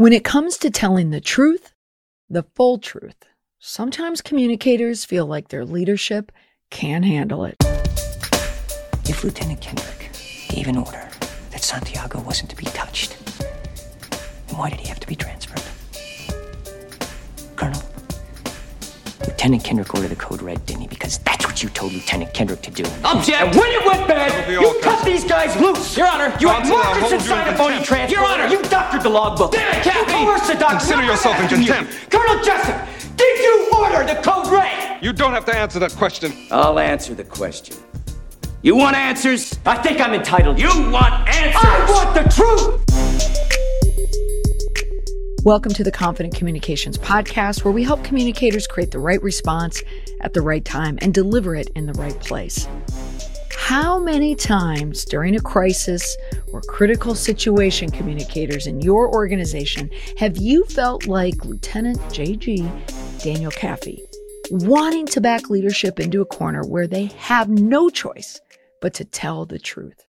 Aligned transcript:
When 0.00 0.14
it 0.14 0.24
comes 0.24 0.56
to 0.56 0.70
telling 0.70 1.10
the 1.10 1.20
truth, 1.20 1.74
the 2.30 2.44
full 2.54 2.78
truth, 2.78 3.26
sometimes 3.58 4.22
communicators 4.22 5.04
feel 5.04 5.26
like 5.26 5.48
their 5.48 5.66
leadership 5.66 6.32
can't 6.70 7.04
handle 7.04 7.44
it. 7.44 7.56
If 9.04 9.22
Lieutenant 9.22 9.60
Kendrick 9.60 10.08
gave 10.48 10.68
an 10.68 10.78
order 10.78 11.06
that 11.50 11.62
Santiago 11.62 12.18
wasn't 12.22 12.48
to 12.48 12.56
be 12.56 12.64
touched, 12.64 13.14
then 13.40 14.56
why 14.56 14.70
did 14.70 14.80
he 14.80 14.88
have 14.88 15.00
to 15.00 15.06
be 15.06 15.16
transferred? 15.16 15.60
Lieutenant 19.40 19.64
Kendrick 19.64 19.94
ordered 19.94 20.08
the 20.08 20.16
code 20.16 20.42
red, 20.42 20.66
didn't 20.66 20.82
he? 20.82 20.86
Because 20.86 21.16
that's 21.20 21.46
what 21.46 21.62
you 21.62 21.70
told 21.70 21.94
Lieutenant 21.94 22.34
Kendrick 22.34 22.60
to 22.60 22.70
do. 22.70 22.84
Object! 23.04 23.40
And 23.40 23.56
when 23.56 23.70
it 23.70 23.86
went 23.86 24.06
bad, 24.06 24.52
you 24.52 24.60
cut 24.60 24.82
counsel. 24.82 25.06
these 25.06 25.24
guys 25.24 25.56
loose! 25.58 25.96
Your 25.96 26.08
Honor, 26.08 26.24
you 26.38 26.48
had 26.48 26.58
Counsel, 26.58 26.76
I'll 26.76 27.00
markers 27.00 27.12
inside 27.12 27.48
in 27.48 27.54
a 27.54 27.56
phony 27.56 27.76
contempt. 27.76 27.88
transfer. 27.88 28.20
Your 28.20 28.28
Honor. 28.28 28.46
You 28.48 28.62
doctored 28.64 29.02
the 29.02 29.08
logbook. 29.08 29.52
Damn 29.52 29.74
it, 29.74 29.82
Kathy! 29.82 30.12
You 30.12 30.26
coerced 30.26 30.46
the 30.48 30.56
doctor. 30.56 30.76
Consider 30.76 31.04
yourself 31.04 31.38
in 31.38 31.44
asking 31.44 31.62
you. 31.62 31.72
contempt. 31.72 32.10
Colonel 32.10 32.44
Jessup, 32.44 32.86
did 33.16 33.38
you 33.38 33.70
order 33.78 34.04
the 34.04 34.20
code 34.20 34.46
red? 34.48 35.02
You 35.02 35.14
don't 35.14 35.32
have 35.32 35.46
to 35.46 35.56
answer 35.56 35.78
that 35.78 35.92
question. 35.92 36.34
I'll 36.50 36.78
answer 36.78 37.14
the 37.14 37.24
question. 37.24 37.78
You 38.60 38.76
want 38.76 38.94
answers? 38.94 39.58
I 39.64 39.78
think 39.78 40.02
I'm 40.02 40.12
entitled. 40.12 40.58
You 40.60 40.68
want 40.68 41.26
answers? 41.30 41.62
I 41.64 41.86
want 41.88 42.12
the 42.14 42.28
truth! 42.28 43.49
Welcome 45.44 45.72
to 45.72 45.84
the 45.84 45.90
Confident 45.90 46.34
Communications 46.34 46.98
Podcast, 46.98 47.64
where 47.64 47.72
we 47.72 47.82
help 47.82 48.04
communicators 48.04 48.66
create 48.66 48.90
the 48.90 48.98
right 48.98 49.22
response 49.22 49.82
at 50.20 50.34
the 50.34 50.42
right 50.42 50.62
time 50.62 50.98
and 51.00 51.14
deliver 51.14 51.56
it 51.56 51.70
in 51.74 51.86
the 51.86 51.94
right 51.94 52.20
place. 52.20 52.68
How 53.56 53.98
many 53.98 54.34
times 54.34 55.06
during 55.06 55.34
a 55.34 55.40
crisis 55.40 56.14
or 56.52 56.60
critical 56.60 57.14
situation, 57.14 57.90
communicators 57.90 58.66
in 58.66 58.82
your 58.82 59.10
organization, 59.14 59.88
have 60.18 60.36
you 60.36 60.64
felt 60.64 61.06
like 61.06 61.42
Lieutenant 61.46 61.98
JG 62.10 63.22
Daniel 63.22 63.50
Kaffee, 63.50 64.02
wanting 64.50 65.06
to 65.06 65.22
back 65.22 65.48
leadership 65.48 65.98
into 65.98 66.20
a 66.20 66.26
corner 66.26 66.66
where 66.66 66.86
they 66.86 67.06
have 67.16 67.48
no 67.48 67.88
choice 67.88 68.38
but 68.82 68.92
to 68.92 69.06
tell 69.06 69.46
the 69.46 69.58
truth? 69.58 70.04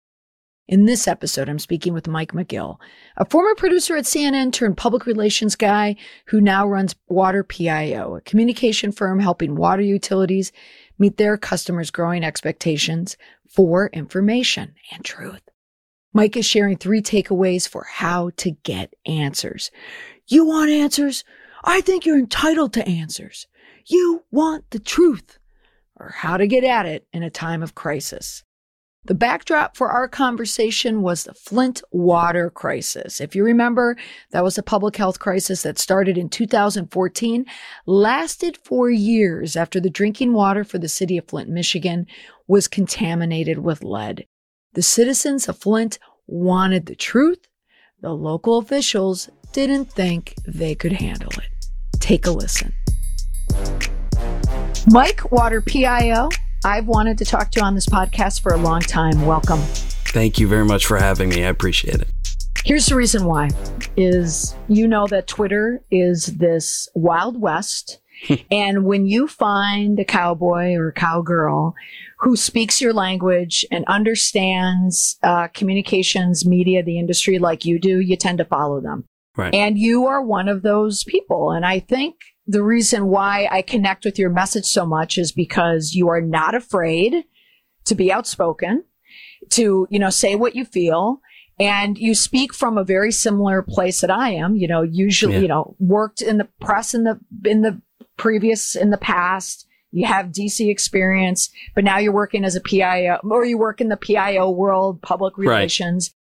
In 0.68 0.84
this 0.84 1.08
episode, 1.08 1.48
I'm 1.48 1.58
speaking 1.58 1.94
with 1.94 2.08
Mike 2.08 2.32
McGill, 2.32 2.76
a 3.16 3.24
former 3.24 3.54
producer 3.54 3.96
at 3.96 4.04
CNN 4.04 4.52
turned 4.52 4.76
public 4.76 5.06
relations 5.06 5.56
guy 5.56 5.96
who 6.26 6.42
now 6.42 6.68
runs 6.68 6.94
Water 7.08 7.42
PIO, 7.42 8.16
a 8.16 8.20
communication 8.20 8.92
firm 8.92 9.18
helping 9.18 9.56
water 9.56 9.80
utilities 9.80 10.52
meet 10.98 11.16
their 11.16 11.38
customers' 11.38 11.90
growing 11.90 12.22
expectations 12.22 13.16
for 13.48 13.86
information 13.94 14.74
and 14.92 15.02
truth. 15.02 15.40
Mike 16.12 16.36
is 16.36 16.44
sharing 16.44 16.76
three 16.76 17.00
takeaways 17.00 17.66
for 17.66 17.86
how 17.90 18.28
to 18.36 18.50
get 18.50 18.92
answers. 19.06 19.70
You 20.26 20.44
want 20.44 20.70
answers? 20.70 21.24
I 21.64 21.80
think 21.80 22.04
you're 22.04 22.18
entitled 22.18 22.74
to 22.74 22.86
answers. 22.86 23.46
You 23.86 24.24
want 24.30 24.68
the 24.68 24.80
truth 24.80 25.38
or 25.96 26.10
how 26.10 26.36
to 26.36 26.46
get 26.46 26.62
at 26.62 26.84
it 26.84 27.06
in 27.10 27.22
a 27.22 27.30
time 27.30 27.62
of 27.62 27.74
crisis. 27.74 28.44
The 29.08 29.14
backdrop 29.14 29.74
for 29.74 29.88
our 29.88 30.06
conversation 30.06 31.00
was 31.00 31.24
the 31.24 31.32
Flint 31.32 31.80
water 31.90 32.50
crisis. 32.50 33.22
If 33.22 33.34
you 33.34 33.42
remember, 33.42 33.96
that 34.32 34.44
was 34.44 34.58
a 34.58 34.62
public 34.62 34.96
health 34.96 35.18
crisis 35.18 35.62
that 35.62 35.78
started 35.78 36.18
in 36.18 36.28
2014, 36.28 37.46
lasted 37.86 38.58
for 38.58 38.90
years 38.90 39.56
after 39.56 39.80
the 39.80 39.88
drinking 39.88 40.34
water 40.34 40.62
for 40.62 40.76
the 40.76 40.90
city 40.90 41.16
of 41.16 41.26
Flint, 41.26 41.48
Michigan 41.48 42.06
was 42.48 42.68
contaminated 42.68 43.60
with 43.60 43.82
lead. 43.82 44.26
The 44.74 44.82
citizens 44.82 45.48
of 45.48 45.56
Flint 45.56 45.98
wanted 46.26 46.84
the 46.84 46.94
truth. 46.94 47.48
The 48.02 48.12
local 48.12 48.58
officials 48.58 49.30
didn't 49.54 49.86
think 49.86 50.34
they 50.46 50.74
could 50.74 50.92
handle 50.92 51.32
it. 51.32 51.48
Take 51.98 52.26
a 52.26 52.30
listen. 52.30 52.74
Mike, 54.86 55.32
Water 55.32 55.62
PIO. 55.62 56.28
I've 56.64 56.86
wanted 56.86 57.18
to 57.18 57.24
talk 57.24 57.52
to 57.52 57.60
you 57.60 57.66
on 57.66 57.74
this 57.74 57.86
podcast 57.86 58.40
for 58.40 58.52
a 58.52 58.56
long 58.56 58.80
time. 58.80 59.24
Welcome. 59.24 59.60
Thank 60.08 60.38
you 60.38 60.48
very 60.48 60.64
much 60.64 60.86
for 60.86 60.96
having 60.96 61.28
me. 61.28 61.44
I 61.44 61.48
appreciate 61.48 62.00
it. 62.00 62.08
Here's 62.64 62.86
the 62.86 62.96
reason 62.96 63.24
why 63.24 63.50
is 63.96 64.56
you 64.66 64.88
know 64.88 65.06
that 65.06 65.28
Twitter 65.28 65.82
is 65.90 66.26
this 66.26 66.88
wild 66.94 67.40
west. 67.40 68.00
and 68.50 68.84
when 68.84 69.06
you 69.06 69.28
find 69.28 70.00
a 70.00 70.04
cowboy 70.04 70.74
or 70.74 70.88
a 70.88 70.92
cowgirl 70.92 71.74
who 72.18 72.34
speaks 72.34 72.80
your 72.80 72.92
language 72.92 73.64
and 73.70 73.84
understands 73.86 75.16
uh, 75.22 75.46
communications, 75.48 76.44
media, 76.44 76.82
the 76.82 76.98
industry 76.98 77.38
like 77.38 77.64
you 77.64 77.78
do, 77.78 78.00
you 78.00 78.16
tend 78.16 78.38
to 78.38 78.44
follow 78.44 78.80
them. 78.80 79.04
Right. 79.36 79.54
And 79.54 79.78
you 79.78 80.06
are 80.06 80.20
one 80.20 80.48
of 80.48 80.62
those 80.62 81.04
people. 81.04 81.52
And 81.52 81.64
I 81.64 81.78
think 81.78 82.16
the 82.48 82.62
reason 82.62 83.08
why 83.08 83.46
I 83.52 83.60
connect 83.60 84.06
with 84.06 84.18
your 84.18 84.30
message 84.30 84.64
so 84.64 84.86
much 84.86 85.18
is 85.18 85.30
because 85.32 85.92
you 85.94 86.08
are 86.08 86.22
not 86.22 86.54
afraid 86.54 87.24
to 87.84 87.94
be 87.94 88.10
outspoken, 88.10 88.84
to, 89.50 89.86
you 89.90 89.98
know, 89.98 90.08
say 90.10 90.34
what 90.34 90.56
you 90.56 90.64
feel. 90.64 91.20
And 91.60 91.98
you 91.98 92.14
speak 92.14 92.54
from 92.54 92.78
a 92.78 92.84
very 92.84 93.12
similar 93.12 93.62
place 93.62 94.00
that 94.00 94.10
I 94.10 94.30
am, 94.30 94.56
you 94.56 94.66
know, 94.68 94.82
usually, 94.82 95.34
Yeah. 95.34 95.40
you 95.40 95.48
know, 95.48 95.76
worked 95.78 96.22
in 96.22 96.38
the 96.38 96.48
press 96.60 96.94
in 96.94 97.04
the, 97.04 97.18
in 97.44 97.62
the 97.62 97.82
previous, 98.16 98.74
in 98.74 98.90
the 98.90 98.96
past. 98.96 99.66
You 99.90 100.06
have 100.06 100.26
DC 100.26 100.70
experience, 100.70 101.50
but 101.74 101.82
now 101.82 101.98
you're 101.98 102.12
working 102.12 102.44
as 102.44 102.54
a 102.54 102.60
PIO 102.60 103.18
or 103.24 103.44
you 103.44 103.58
work 103.58 103.80
in 103.80 103.88
the 103.88 103.96
PIO 103.96 104.50
world, 104.50 105.02
public 105.02 105.36
relations. 105.36 106.14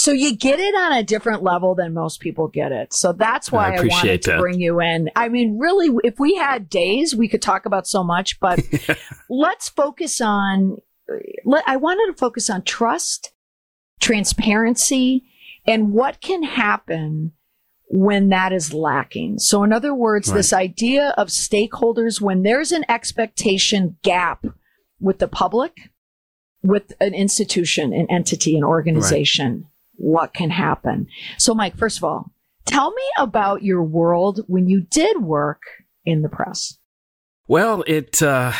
So 0.00 0.12
you 0.12 0.36
get 0.36 0.60
it 0.60 0.76
on 0.76 0.92
a 0.92 1.02
different 1.02 1.42
level 1.42 1.74
than 1.74 1.92
most 1.92 2.20
people 2.20 2.46
get 2.46 2.70
it. 2.70 2.92
So 2.92 3.12
that's 3.12 3.50
why 3.50 3.72
I 3.72 3.78
I, 3.78 3.84
wanted 3.84 4.22
to 4.22 4.30
that. 4.30 4.38
bring 4.38 4.60
you 4.60 4.80
in. 4.80 5.10
I 5.16 5.28
mean, 5.28 5.58
really, 5.58 5.88
if 6.04 6.20
we 6.20 6.36
had 6.36 6.70
days, 6.70 7.16
we 7.16 7.26
could 7.26 7.42
talk 7.42 7.66
about 7.66 7.84
so 7.88 8.04
much, 8.04 8.38
but 8.38 8.60
let's 9.28 9.68
focus 9.68 10.20
on, 10.20 10.76
let, 11.44 11.64
I 11.66 11.78
wanted 11.78 12.12
to 12.12 12.16
focus 12.16 12.48
on 12.48 12.62
trust, 12.62 13.32
transparency, 14.00 15.24
and 15.66 15.92
what 15.92 16.20
can 16.20 16.44
happen 16.44 17.32
when 17.90 18.28
that 18.28 18.52
is 18.52 18.72
lacking. 18.72 19.40
So 19.40 19.64
in 19.64 19.72
other 19.72 19.92
words, 19.94 20.28
Right. 20.28 20.36
this 20.36 20.52
idea 20.52 21.12
of 21.18 21.26
stakeholders, 21.26 22.20
when 22.20 22.44
there's 22.44 22.70
an 22.70 22.84
expectation 22.88 23.96
gap 24.04 24.46
with 25.00 25.18
the 25.18 25.26
public, 25.26 25.90
with 26.62 26.92
an 27.00 27.14
institution, 27.14 27.92
an 27.92 28.06
entity, 28.08 28.56
an 28.56 28.62
organization, 28.62 29.66
what 29.98 30.32
can 30.32 30.50
happen? 30.50 31.06
So 31.36 31.54
Mike, 31.54 31.76
first 31.76 31.98
of 31.98 32.04
all, 32.04 32.32
tell 32.64 32.90
me 32.92 33.02
about 33.18 33.62
your 33.62 33.82
world 33.82 34.40
when 34.46 34.68
you 34.68 34.80
did 34.80 35.22
work 35.22 35.62
in 36.04 36.22
the 36.22 36.28
press. 36.28 36.78
Well, 37.46 37.84
it 37.86 38.22
uh, 38.22 38.52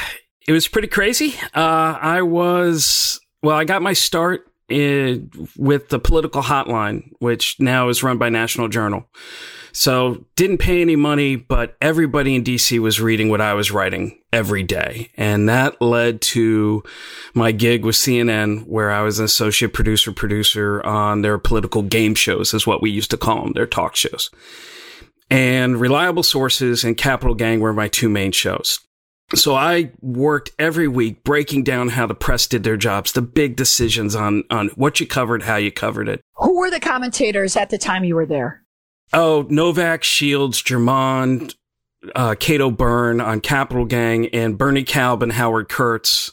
it 0.46 0.52
was 0.52 0.68
pretty 0.68 0.88
crazy. 0.88 1.34
Uh, 1.54 1.98
I 2.00 2.22
was 2.22 3.20
well. 3.42 3.56
I 3.56 3.64
got 3.64 3.82
my 3.82 3.92
start 3.92 4.50
in, 4.68 5.30
with 5.56 5.88
the 5.88 5.98
political 5.98 6.42
hotline, 6.42 7.10
which 7.18 7.58
now 7.58 7.88
is 7.88 8.02
run 8.02 8.18
by 8.18 8.28
National 8.28 8.68
Journal. 8.68 9.08
So 9.72 10.24
didn't 10.34 10.58
pay 10.58 10.80
any 10.80 10.96
money, 10.96 11.36
but 11.36 11.76
everybody 11.80 12.34
in 12.34 12.42
DC 12.42 12.78
was 12.78 13.00
reading 13.00 13.28
what 13.28 13.40
I 13.40 13.54
was 13.54 13.70
writing 13.70 14.18
every 14.32 14.62
day, 14.62 15.10
and 15.16 15.48
that 15.48 15.80
led 15.80 16.20
to 16.20 16.82
my 17.34 17.52
gig 17.52 17.84
with 17.84 17.94
CNN, 17.94 18.66
where 18.66 18.90
I 18.90 19.02
was 19.02 19.18
an 19.18 19.26
associate 19.26 19.72
producer 19.72 20.10
producer 20.12 20.84
on 20.84 21.22
their 21.22 21.38
political 21.38 21.82
game 21.82 22.14
shows, 22.14 22.54
is 22.54 22.66
what 22.66 22.82
we 22.82 22.90
used 22.90 23.10
to 23.12 23.16
call 23.16 23.44
them, 23.44 23.52
their 23.52 23.66
talk 23.66 23.94
shows. 23.94 24.30
And 25.30 25.78
Reliable 25.78 26.22
Sources 26.22 26.84
and 26.84 26.96
Capital 26.96 27.34
Gang 27.34 27.60
were 27.60 27.72
my 27.72 27.88
two 27.88 28.08
main 28.08 28.32
shows. 28.32 28.80
So 29.34 29.54
I 29.54 29.92
worked 30.00 30.52
every 30.58 30.88
week 30.88 31.22
breaking 31.22 31.64
down 31.64 31.90
how 31.90 32.06
the 32.06 32.14
press 32.14 32.46
did 32.46 32.64
their 32.64 32.78
jobs, 32.78 33.12
the 33.12 33.20
big 33.22 33.56
decisions 33.56 34.16
on, 34.16 34.44
on 34.50 34.68
what 34.68 35.00
you 35.00 35.06
covered, 35.06 35.42
how 35.42 35.56
you 35.56 35.70
covered 35.70 36.08
it. 36.08 36.22
Who 36.36 36.58
were 36.58 36.70
the 36.70 36.80
commentators 36.80 37.54
at 37.56 37.68
the 37.70 37.76
time 37.78 38.04
you 38.04 38.14
were 38.16 38.24
there? 38.26 38.64
Oh, 39.12 39.46
Novak, 39.50 40.02
Shields, 40.02 40.62
Germond, 40.62 41.54
uh, 42.14 42.36
Kate 42.40 42.60
O'Beirne 42.62 43.20
on 43.20 43.40
Capital 43.40 43.84
Gang, 43.84 44.28
and 44.28 44.56
Bernie 44.56 44.84
Kalb 44.84 45.22
and 45.22 45.32
Howard 45.32 45.68
Kurtz 45.68 46.32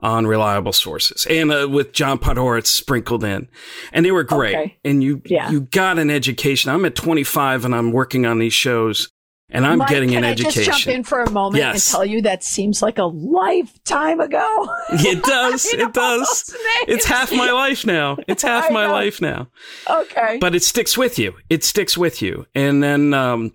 on 0.00 0.26
Reliable 0.28 0.72
Sources, 0.72 1.26
and 1.28 1.50
uh, 1.52 1.68
with 1.68 1.92
John 1.92 2.18
Podhoretz 2.20 2.66
sprinkled 2.68 3.24
in, 3.24 3.48
and 3.92 4.06
they 4.06 4.12
were 4.12 4.22
great. 4.22 4.54
Okay. 4.54 4.78
And 4.84 5.02
you 5.02 5.20
Yeah. 5.24 5.50
you 5.50 5.62
got 5.62 5.98
an 5.98 6.08
education. 6.08 6.70
I'm 6.70 6.84
at 6.84 6.94
25 6.94 7.64
and 7.64 7.74
I'm 7.74 7.90
working 7.90 8.24
on 8.24 8.38
these 8.38 8.52
shows, 8.52 9.08
and 9.50 9.66
I'm 9.66 9.78
Mike, 9.78 9.88
getting 9.88 10.10
can 10.10 10.18
an 10.18 10.24
I 10.24 10.30
education. 10.32 10.64
just 10.64 10.84
jump 10.84 10.94
in 10.94 11.04
for 11.04 11.22
a 11.22 11.30
moment 11.30 11.64
and 11.64 11.82
tell 11.82 12.04
you 12.04 12.22
that 12.22 12.44
seems 12.44 12.82
like 12.82 12.98
a 12.98 13.04
lifetime 13.04 14.20
ago? 14.20 14.68
It 14.90 15.22
does. 15.22 15.64
It 15.72 15.92
does. 15.92 16.54
It's 16.86 17.06
half 17.06 17.32
my 17.32 17.50
life 17.50 17.86
now. 17.86 18.18
It's 18.26 18.42
half 18.42 18.70
my 18.70 18.86
know. 18.86 18.92
life 18.92 19.20
now. 19.20 19.48
Okay. 19.88 20.38
But 20.40 20.54
it 20.54 20.62
sticks 20.62 20.98
with 20.98 21.18
you. 21.18 21.34
It 21.48 21.64
sticks 21.64 21.96
with 21.96 22.20
you. 22.20 22.46
And 22.54 22.82
then 22.82 23.14
um, 23.14 23.54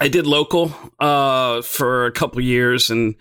I 0.00 0.08
did 0.08 0.26
local 0.26 0.72
uh, 1.00 1.62
for 1.62 2.06
a 2.06 2.12
couple 2.12 2.40
years, 2.40 2.90
and 2.90 3.14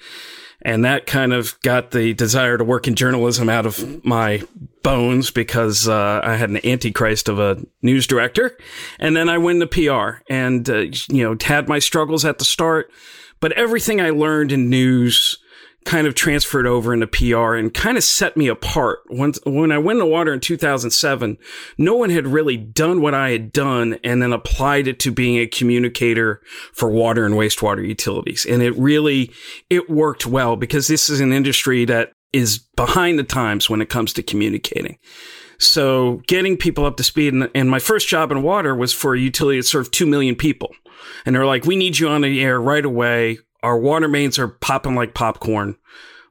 and 0.63 0.85
that 0.85 1.05
kind 1.05 1.33
of 1.33 1.59
got 1.61 1.91
the 1.91 2.13
desire 2.13 2.57
to 2.57 2.63
work 2.63 2.87
in 2.87 2.95
journalism 2.95 3.49
out 3.49 3.65
of 3.65 4.03
my 4.05 4.43
bones 4.81 5.31
because 5.31 5.87
uh, 5.87 6.21
I 6.23 6.35
had 6.35 6.49
an 6.49 6.65
antichrist 6.65 7.29
of 7.29 7.39
a 7.39 7.63
news 7.81 8.07
director, 8.07 8.57
and 8.99 9.15
then 9.15 9.29
I 9.29 9.37
went 9.37 9.59
to 9.61 9.67
PR 9.67 10.23
and 10.31 10.69
uh, 10.69 10.85
you 11.09 11.23
know 11.23 11.37
had 11.41 11.67
my 11.67 11.79
struggles 11.79 12.25
at 12.25 12.39
the 12.39 12.45
start, 12.45 12.91
but 13.39 13.51
everything 13.53 13.99
I 13.99 14.11
learned 14.11 14.51
in 14.51 14.69
news 14.69 15.37
kind 15.85 16.07
of 16.07 16.15
transferred 16.15 16.67
over 16.67 16.93
into 16.93 17.07
PR 17.07 17.55
and 17.55 17.73
kind 17.73 17.97
of 17.97 18.03
set 18.03 18.35
me 18.37 18.47
apart. 18.47 18.99
When, 19.07 19.33
when 19.45 19.71
I 19.71 19.77
went 19.77 19.99
to 19.99 20.05
water 20.05 20.33
in 20.33 20.39
2007, 20.39 21.37
no 21.77 21.95
one 21.95 22.09
had 22.09 22.27
really 22.27 22.57
done 22.57 23.01
what 23.01 23.13
I 23.13 23.31
had 23.31 23.51
done 23.51 23.99
and 24.03 24.21
then 24.21 24.33
applied 24.33 24.87
it 24.87 24.99
to 25.01 25.11
being 25.11 25.37
a 25.37 25.47
communicator 25.47 26.41
for 26.73 26.89
water 26.89 27.25
and 27.25 27.35
wastewater 27.35 27.85
utilities. 27.87 28.45
And 28.45 28.61
it 28.61 28.75
really, 28.77 29.31
it 29.69 29.89
worked 29.89 30.25
well 30.25 30.55
because 30.55 30.87
this 30.87 31.09
is 31.09 31.19
an 31.19 31.33
industry 31.33 31.85
that 31.85 32.11
is 32.31 32.59
behind 32.75 33.19
the 33.19 33.23
times 33.23 33.69
when 33.69 33.81
it 33.81 33.89
comes 33.89 34.13
to 34.13 34.23
communicating. 34.23 34.97
So 35.59 36.21
getting 36.27 36.57
people 36.57 36.85
up 36.85 36.97
to 36.97 37.03
speed 37.03 37.33
and, 37.33 37.49
and 37.55 37.69
my 37.69 37.79
first 37.79 38.07
job 38.07 38.31
in 38.31 38.41
water 38.41 38.75
was 38.75 38.91
for 38.91 39.15
a 39.15 39.19
utility 39.19 39.59
that 39.59 39.63
served 39.63 39.93
2 39.93 40.05
million 40.05 40.35
people. 40.35 40.71
And 41.25 41.35
they're 41.35 41.45
like, 41.45 41.65
we 41.65 41.75
need 41.75 41.99
you 41.99 42.09
on 42.09 42.21
the 42.21 42.41
air 42.41 42.59
right 42.59 42.83
away 42.83 43.37
our 43.63 43.77
water 43.77 44.07
mains 44.07 44.37
are 44.37 44.49
popping 44.49 44.95
like 44.95 45.13
popcorn. 45.13 45.77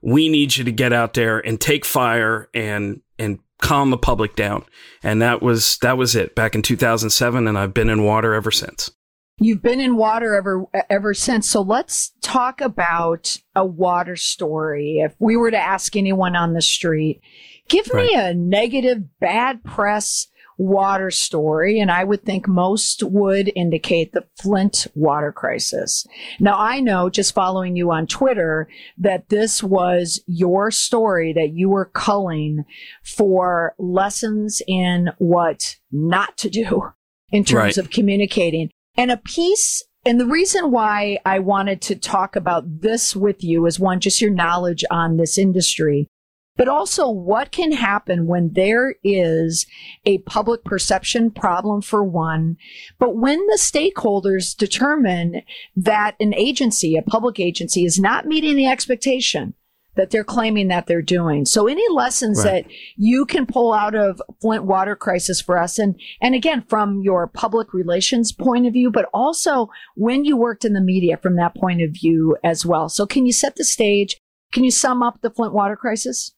We 0.01 0.29
need 0.29 0.55
you 0.55 0.63
to 0.63 0.71
get 0.71 0.93
out 0.93 1.15
there 1.15 1.39
and 1.39 1.59
take 1.59 1.83
fire 1.83 2.49
and 2.53 3.01
and 3.17 3.39
calm 3.61 3.89
the 3.89 3.97
public 3.97 4.35
down. 4.35 4.65
And 5.01 5.21
that 5.21 5.41
was 5.41 5.77
that 5.81 5.97
was 5.97 6.15
it 6.15 6.35
back 6.35 6.55
in 6.55 6.61
2007 6.61 7.47
and 7.47 7.57
I've 7.57 7.73
been 7.73 7.89
in 7.89 8.03
water 8.03 8.33
ever 8.33 8.51
since. 8.51 8.91
You've 9.39 9.63
been 9.63 9.79
in 9.79 9.95
water 9.95 10.35
ever 10.35 10.65
ever 10.89 11.13
since. 11.13 11.49
So 11.49 11.61
let's 11.61 12.11
talk 12.21 12.61
about 12.61 13.37
a 13.55 13.65
water 13.65 14.15
story. 14.15 14.99
If 14.99 15.15
we 15.19 15.35
were 15.37 15.51
to 15.51 15.57
ask 15.57 15.95
anyone 15.95 16.35
on 16.35 16.53
the 16.53 16.61
street, 16.61 17.21
give 17.67 17.89
right. 17.89 18.05
me 18.05 18.15
a 18.15 18.33
negative 18.33 19.03
bad 19.19 19.63
press 19.63 20.27
water 20.57 21.11
story, 21.11 21.79
and 21.79 21.91
I 21.91 22.03
would 22.03 22.23
think 22.23 22.47
most 22.47 23.03
would 23.03 23.51
indicate 23.55 24.11
the 24.11 24.25
Flint 24.41 24.87
water 24.95 25.31
crisis. 25.31 26.05
Now, 26.39 26.57
I 26.57 26.79
know 26.79 27.09
just 27.09 27.33
following 27.33 27.75
you 27.75 27.91
on 27.91 28.07
Twitter 28.07 28.67
that 28.97 29.29
this 29.29 29.63
was 29.63 30.21
your 30.27 30.71
story 30.71 31.33
that 31.33 31.53
you 31.53 31.69
were 31.69 31.85
culling 31.85 32.65
for 33.03 33.75
lessons 33.77 34.61
in 34.67 35.09
what 35.17 35.75
not 35.91 36.37
to 36.37 36.49
do 36.49 36.83
in 37.31 37.43
terms 37.43 37.77
right. 37.77 37.77
of 37.77 37.89
communicating. 37.89 38.69
And 38.95 39.11
a 39.11 39.17
piece 39.17 39.83
and 40.05 40.19
the 40.19 40.25
reason 40.25 40.71
why 40.71 41.17
I 41.25 41.39
wanted 41.39 41.81
to 41.83 41.95
talk 41.95 42.35
about 42.35 42.81
this 42.81 43.15
with 43.15 43.41
you 43.41 43.65
is 43.65 43.79
one, 43.79 44.01
just 44.01 44.19
your 44.19 44.31
knowledge 44.31 44.83
on 44.91 45.15
this 45.15 45.37
industry 45.37 46.09
but 46.55 46.67
also 46.67 47.09
what 47.09 47.51
can 47.51 47.71
happen 47.71 48.27
when 48.27 48.53
there 48.53 48.95
is 49.03 49.65
a 50.05 50.19
public 50.19 50.63
perception 50.63 51.31
problem 51.31 51.81
for 51.81 52.03
one, 52.03 52.57
but 52.99 53.15
when 53.15 53.39
the 53.47 53.57
stakeholders 53.57 54.55
determine 54.55 55.41
that 55.75 56.15
an 56.19 56.33
agency, 56.35 56.95
a 56.95 57.01
public 57.01 57.39
agency 57.39 57.85
is 57.85 57.99
not 57.99 58.25
meeting 58.25 58.55
the 58.55 58.67
expectation 58.67 59.53
that 59.95 60.09
they're 60.09 60.23
claiming 60.23 60.69
that 60.69 60.87
they're 60.87 61.01
doing. 61.01 61.45
So 61.45 61.67
any 61.67 61.87
lessons 61.89 62.43
right. 62.43 62.65
that 62.65 62.73
you 62.97 63.25
can 63.25 63.45
pull 63.45 63.73
out 63.73 63.93
of 63.93 64.21
Flint 64.41 64.63
water 64.63 64.95
crisis 64.95 65.39
for 65.39 65.57
us 65.57 65.77
and 65.77 65.99
and 66.21 66.33
again 66.33 66.63
from 66.67 67.01
your 67.01 67.27
public 67.27 67.73
relations 67.73 68.31
point 68.31 68.65
of 68.65 68.73
view, 68.73 68.89
but 68.89 69.09
also 69.13 69.69
when 69.95 70.25
you 70.25 70.35
worked 70.35 70.65
in 70.65 70.73
the 70.73 70.81
media 70.81 71.17
from 71.17 71.35
that 71.35 71.55
point 71.55 71.81
of 71.81 71.91
view 71.91 72.37
as 72.43 72.65
well. 72.65 72.89
So 72.89 73.05
can 73.05 73.25
you 73.25 73.33
set 73.33 73.55
the 73.55 73.63
stage? 73.63 74.17
Can 74.51 74.63
you 74.63 74.71
sum 74.71 75.03
up 75.03 75.21
the 75.21 75.29
Flint 75.29 75.53
water 75.53 75.75
crisis? 75.75 76.33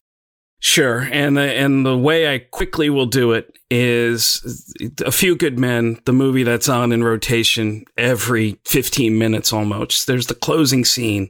Sure, 0.65 1.07
and 1.12 1.38
the, 1.38 1.41
and 1.44 1.85
the 1.85 1.95
way 1.95 2.33
I 2.33 2.39
quickly 2.39 2.89
will 2.89 3.06
do 3.06 3.33
it 3.33 3.56
is 3.69 4.73
a 5.06 5.12
few 5.12 5.35
good 5.35 5.59
men. 5.59 6.00
The 6.06 6.12
movie 6.12 6.41
that's 6.41 6.67
on 6.67 6.91
in 6.91 7.03
rotation 7.03 7.85
every 8.00 8.59
fifteen 8.65 9.19
minutes 9.19 9.53
almost. 9.53 10.07
There's 10.07 10.25
the 10.25 10.33
closing 10.33 10.83
scene 10.83 11.29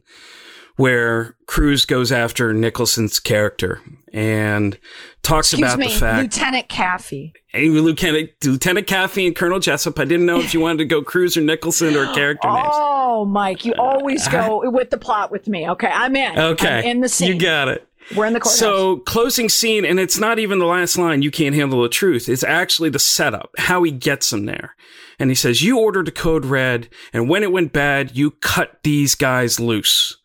where 0.78 1.36
Cruise 1.48 1.86
goes 1.86 2.14
after 2.14 2.54
Nicholson's 2.54 3.20
character 3.20 3.82
and 4.14 4.80
talks 5.22 5.52
Excuse 5.52 5.74
about 5.74 5.80
me, 5.80 5.88
the 5.90 6.00
fact 6.00 6.24
Lieutenant 6.24 6.70
Kaffee. 6.70 7.34
Hey, 7.48 7.68
Lieutenant 7.68 8.30
Lieutenant 8.42 8.88
Kaffee 8.88 9.28
and 9.28 9.36
Colonel 9.36 9.60
Jessup. 9.60 10.00
I 10.00 10.06
didn't 10.06 10.28
know 10.28 10.40
if 10.40 10.54
you 10.54 10.62
wanted 10.62 10.78
to 10.78 10.86
go 10.86 11.02
Cruise 11.02 11.36
or 11.36 11.42
Nicholson 11.42 11.94
or 11.98 12.06
character 12.14 12.48
names. 12.48 12.70
Oh, 13.16 13.24
Mike, 13.24 13.64
you 13.64 13.74
always 13.78 14.28
go 14.28 14.70
with 14.70 14.90
the 14.90 14.98
plot 14.98 15.32
with 15.32 15.48
me. 15.48 15.70
Okay, 15.70 15.88
I'm 15.88 16.18
in. 16.18 16.38
Okay, 16.38 16.80
I'm 16.80 16.84
in 16.84 17.00
the 17.00 17.08
scene. 17.08 17.30
You 17.30 17.40
got 17.40 17.70
it. 17.70 17.88
We're 18.14 18.26
in 18.26 18.34
the 18.34 18.40
courthouse. 18.40 18.60
So 18.60 18.98
closing 18.98 19.50
scene, 19.50 19.86
and 19.86 20.00
it's 20.00 20.20
not 20.20 20.38
even 20.38 20.60
the 20.60 20.66
last 20.66 20.98
line. 20.98 21.22
You 21.22 21.32
can't 21.32 21.56
handle 21.56 21.82
the 21.82 21.90
truth. 21.90 22.30
It's 22.30 22.44
actually 22.44 22.90
the 22.90 23.00
setup, 23.00 23.52
how 23.58 23.84
he 23.84 23.92
gets 23.92 24.30
them 24.30 24.46
there. 24.46 24.76
And 25.18 25.32
he 25.32 25.36
says, 25.36 25.62
"You 25.62 25.80
ordered 25.80 26.10
a 26.10 26.12
code 26.12 26.46
red, 26.46 26.90
and 27.14 27.30
when 27.30 27.42
it 27.42 27.52
went 27.52 27.74
bad, 27.74 28.16
you 28.16 28.32
cut 28.32 28.80
these 28.84 29.16
guys 29.16 29.60
loose." 29.60 30.18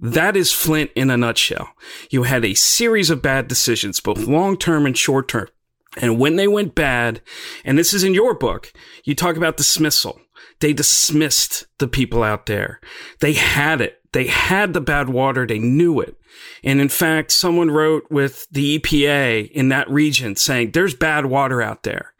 That 0.00 0.36
is 0.36 0.52
Flint 0.52 0.92
in 0.94 1.10
a 1.10 1.16
nutshell. 1.16 1.70
You 2.08 2.22
had 2.22 2.44
a 2.44 2.54
series 2.54 3.10
of 3.10 3.20
bad 3.20 3.48
decisions, 3.48 3.98
both 4.00 4.28
long 4.28 4.56
term 4.56 4.86
and 4.86 4.96
short 4.96 5.26
term. 5.26 5.48
And 5.96 6.20
when 6.20 6.36
they 6.36 6.46
went 6.46 6.76
bad, 6.76 7.20
and 7.64 7.76
this 7.76 7.92
is 7.92 8.04
in 8.04 8.14
your 8.14 8.32
book, 8.34 8.72
you 9.04 9.14
talk 9.16 9.36
about 9.36 9.56
dismissal. 9.56 10.20
They 10.60 10.72
dismissed 10.72 11.66
the 11.78 11.88
people 11.88 12.22
out 12.22 12.46
there. 12.46 12.80
They 13.20 13.32
had 13.32 13.80
it. 13.80 13.97
They 14.12 14.26
had 14.26 14.72
the 14.72 14.80
bad 14.80 15.08
water. 15.08 15.46
They 15.46 15.58
knew 15.58 16.00
it. 16.00 16.16
And 16.64 16.80
in 16.80 16.88
fact, 16.88 17.32
someone 17.32 17.70
wrote 17.70 18.10
with 18.10 18.46
the 18.50 18.78
EPA 18.78 19.50
in 19.50 19.68
that 19.68 19.90
region 19.90 20.36
saying 20.36 20.70
there's 20.70 20.94
bad 20.94 21.26
water 21.26 21.60
out 21.60 21.82
there. 21.82 22.14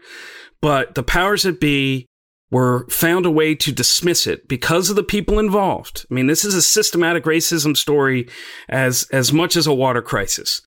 But 0.61 0.95
the 0.95 1.03
powers 1.03 1.45
that 1.45 1.61
be 1.61 2.07
were 2.51 2.87
found 2.89 3.27
a 3.27 3.31
way 3.31 3.55
to 3.55 3.73
dismiss 3.73 4.27
it 4.27 4.49
because 4.49 4.89
of 4.89 4.97
the 4.97 5.03
people 5.03 5.39
involved. 5.39 6.07
I 6.11 6.15
mean, 6.15 6.27
this 6.27 6.45
is 6.45 6.55
a 6.55 6.63
systematic 6.63 7.25
racism 7.25 7.77
story 7.77 8.29
as, 8.69 9.07
as 9.13 9.33
much 9.33 9.55
as 9.57 9.67
a 9.67 9.75
water 9.75 10.03
crisis. 10.03 10.63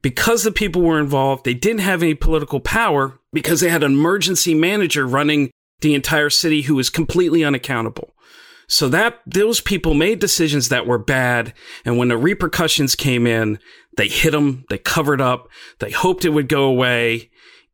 Because 0.00 0.44
the 0.44 0.52
people 0.52 0.82
were 0.82 1.00
involved, 1.00 1.44
they 1.44 1.54
didn't 1.54 1.80
have 1.80 2.02
any 2.02 2.14
political 2.14 2.60
power 2.60 3.18
because 3.32 3.60
they 3.60 3.68
had 3.68 3.82
an 3.82 3.92
emergency 3.92 4.54
manager 4.54 5.06
running 5.06 5.50
the 5.80 5.94
entire 5.94 6.30
city 6.30 6.62
who 6.62 6.76
was 6.76 6.88
completely 6.88 7.44
unaccountable. 7.44 8.14
So 8.68 8.88
that 8.90 9.20
those 9.26 9.60
people 9.60 9.94
made 9.94 10.18
decisions 10.18 10.68
that 10.68 10.86
were 10.86 10.98
bad. 10.98 11.54
And 11.84 11.96
when 11.96 12.08
the 12.08 12.18
repercussions 12.18 12.94
came 12.94 13.26
in, 13.26 13.58
they 13.96 14.08
hit 14.08 14.32
them, 14.32 14.64
they 14.68 14.78
covered 14.78 15.20
up, 15.20 15.48
they 15.78 15.90
hoped 15.90 16.24
it 16.24 16.30
would 16.30 16.48
go 16.48 16.64
away 16.64 17.30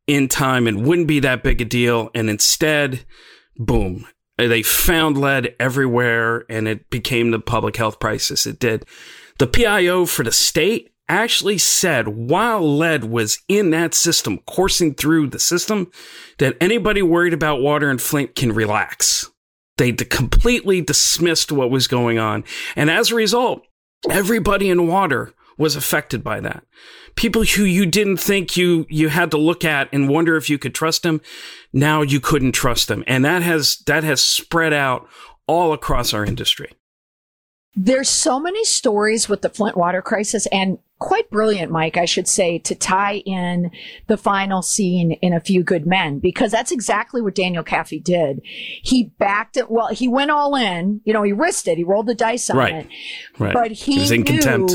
in 0.07 0.27
time 0.27 0.67
and 0.67 0.85
wouldn't 0.85 1.07
be 1.07 1.19
that 1.19 1.43
big 1.43 1.61
a 1.61 1.65
deal. 1.65 2.09
And 2.15 2.29
instead, 2.29 3.05
boom, 3.57 4.07
they 4.37 4.63
found 4.63 5.17
lead 5.17 5.53
everywhere 5.59 6.45
and 6.49 6.67
it 6.67 6.89
became 6.89 7.31
the 7.31 7.39
public 7.39 7.75
health 7.75 7.99
crisis. 7.99 8.47
It 8.47 8.59
did. 8.59 8.85
The 9.37 9.47
PIO 9.47 10.05
for 10.05 10.23
the 10.23 10.31
state 10.31 10.93
actually 11.07 11.57
said 11.57 12.07
while 12.07 12.77
lead 12.77 13.03
was 13.03 13.39
in 13.47 13.69
that 13.71 13.93
system, 13.93 14.39
coursing 14.47 14.95
through 14.95 15.27
the 15.27 15.39
system, 15.39 15.91
that 16.37 16.57
anybody 16.61 17.01
worried 17.01 17.33
about 17.33 17.61
water 17.61 17.91
in 17.91 17.97
Flint 17.97 18.35
can 18.35 18.53
relax. 18.53 19.29
They 19.77 19.91
completely 19.91 20.81
dismissed 20.81 21.51
what 21.51 21.69
was 21.69 21.87
going 21.87 22.17
on. 22.17 22.43
And 22.75 22.89
as 22.89 23.11
a 23.11 23.15
result, 23.15 23.63
everybody 24.09 24.69
in 24.69 24.87
water 24.87 25.33
was 25.57 25.75
affected 25.75 26.23
by 26.23 26.39
that. 26.41 26.63
People 27.15 27.43
who 27.43 27.63
you 27.63 27.85
didn't 27.85 28.17
think 28.17 28.57
you, 28.57 28.85
you 28.89 29.09
had 29.09 29.31
to 29.31 29.37
look 29.37 29.63
at 29.63 29.87
and 29.93 30.09
wonder 30.09 30.35
if 30.35 30.49
you 30.49 30.57
could 30.57 30.75
trust 30.75 31.03
them. 31.03 31.21
Now 31.71 32.01
you 32.01 32.19
couldn't 32.19 32.51
trust 32.51 32.87
them. 32.87 33.03
And 33.07 33.23
that 33.23 33.41
has, 33.41 33.77
that 33.87 34.03
has 34.03 34.21
spread 34.21 34.73
out 34.73 35.07
all 35.47 35.71
across 35.71 36.13
our 36.13 36.25
industry. 36.25 36.71
There's 37.75 38.09
so 38.09 38.39
many 38.39 38.63
stories 38.63 39.27
with 39.27 39.41
the 39.41 39.49
Flint 39.49 39.75
water 39.75 40.01
crisis 40.01 40.47
and 40.47 40.79
quite 40.99 41.29
brilliant, 41.29 41.71
Mike, 41.71 41.97
I 41.97 42.05
should 42.05 42.27
say, 42.27 42.57
to 42.59 42.73
tie 42.73 43.17
in 43.25 43.71
the 44.07 44.17
final 44.17 44.61
scene 44.61 45.11
in 45.11 45.33
A 45.33 45.41
Few 45.41 45.61
Good 45.61 45.85
Men, 45.85 46.19
because 46.19 46.51
that's 46.51 46.71
exactly 46.71 47.21
what 47.21 47.35
Daniel 47.35 47.63
Kaffee 47.63 47.99
did. 47.99 48.41
He 48.45 49.11
backed 49.19 49.57
it. 49.57 49.69
Well, 49.69 49.87
he 49.87 50.07
went 50.07 50.31
all 50.31 50.55
in, 50.55 51.01
you 51.03 51.13
know, 51.13 51.23
he 51.23 51.33
risked 51.33 51.67
it. 51.67 51.77
He 51.77 51.83
rolled 51.83 52.07
the 52.07 52.15
dice 52.15 52.49
on 52.49 52.57
right. 52.57 52.75
it. 52.75 52.87
Right. 53.37 53.53
But 53.53 53.71
he, 53.71 53.95
he 53.95 53.99
was 53.99 54.11
in 54.11 54.21
knew, 54.21 54.25
contempt. 54.25 54.73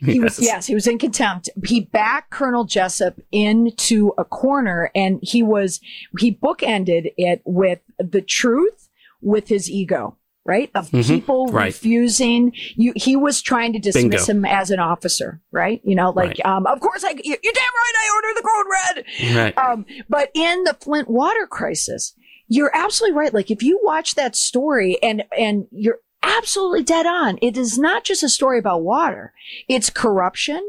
He 0.00 0.14
yes. 0.14 0.22
was, 0.22 0.40
yes, 0.40 0.66
he 0.66 0.74
was 0.74 0.86
in 0.86 0.98
contempt. 0.98 1.48
He 1.64 1.80
backed 1.80 2.30
Colonel 2.30 2.64
Jessup 2.64 3.20
into 3.30 4.12
a 4.18 4.24
corner 4.24 4.90
and 4.94 5.20
he 5.22 5.42
was, 5.42 5.80
he 6.18 6.34
bookended 6.34 7.12
it 7.16 7.40
with 7.44 7.78
the 7.98 8.20
truth 8.20 8.88
with 9.20 9.48
his 9.48 9.70
ego 9.70 10.16
right? 10.44 10.70
Of 10.74 10.90
mm-hmm. 10.90 11.14
people 11.14 11.46
right. 11.48 11.66
refusing. 11.66 12.52
You, 12.74 12.92
he 12.96 13.16
was 13.16 13.42
trying 13.42 13.72
to 13.74 13.78
dismiss 13.78 14.26
Bingo. 14.26 14.40
him 14.40 14.44
as 14.44 14.70
an 14.70 14.80
officer, 14.80 15.40
right? 15.52 15.80
You 15.84 15.94
know, 15.94 16.10
like, 16.10 16.38
right. 16.44 16.46
um, 16.46 16.66
of 16.66 16.80
course, 16.80 17.04
I, 17.04 17.10
you, 17.10 17.34
are 17.34 17.38
damn 17.42 17.54
right, 17.54 17.92
I 17.96 18.12
ordered 18.16 18.36
the 18.36 18.48
code 18.48 18.66
red. 18.72 19.36
Right. 19.36 19.58
Um, 19.58 19.86
but 20.08 20.30
in 20.34 20.64
the 20.64 20.74
Flint 20.74 21.08
water 21.08 21.46
crisis, 21.46 22.14
you're 22.48 22.74
absolutely 22.74 23.16
right. 23.16 23.32
Like 23.32 23.50
if 23.50 23.62
you 23.62 23.80
watch 23.82 24.14
that 24.16 24.34
story 24.36 24.98
and, 25.02 25.24
and 25.38 25.66
you're 25.70 26.00
absolutely 26.22 26.82
dead 26.82 27.06
on, 27.06 27.38
it 27.40 27.56
is 27.56 27.78
not 27.78 28.04
just 28.04 28.22
a 28.22 28.28
story 28.28 28.58
about 28.58 28.82
water. 28.82 29.32
It's 29.68 29.90
corruption. 29.90 30.62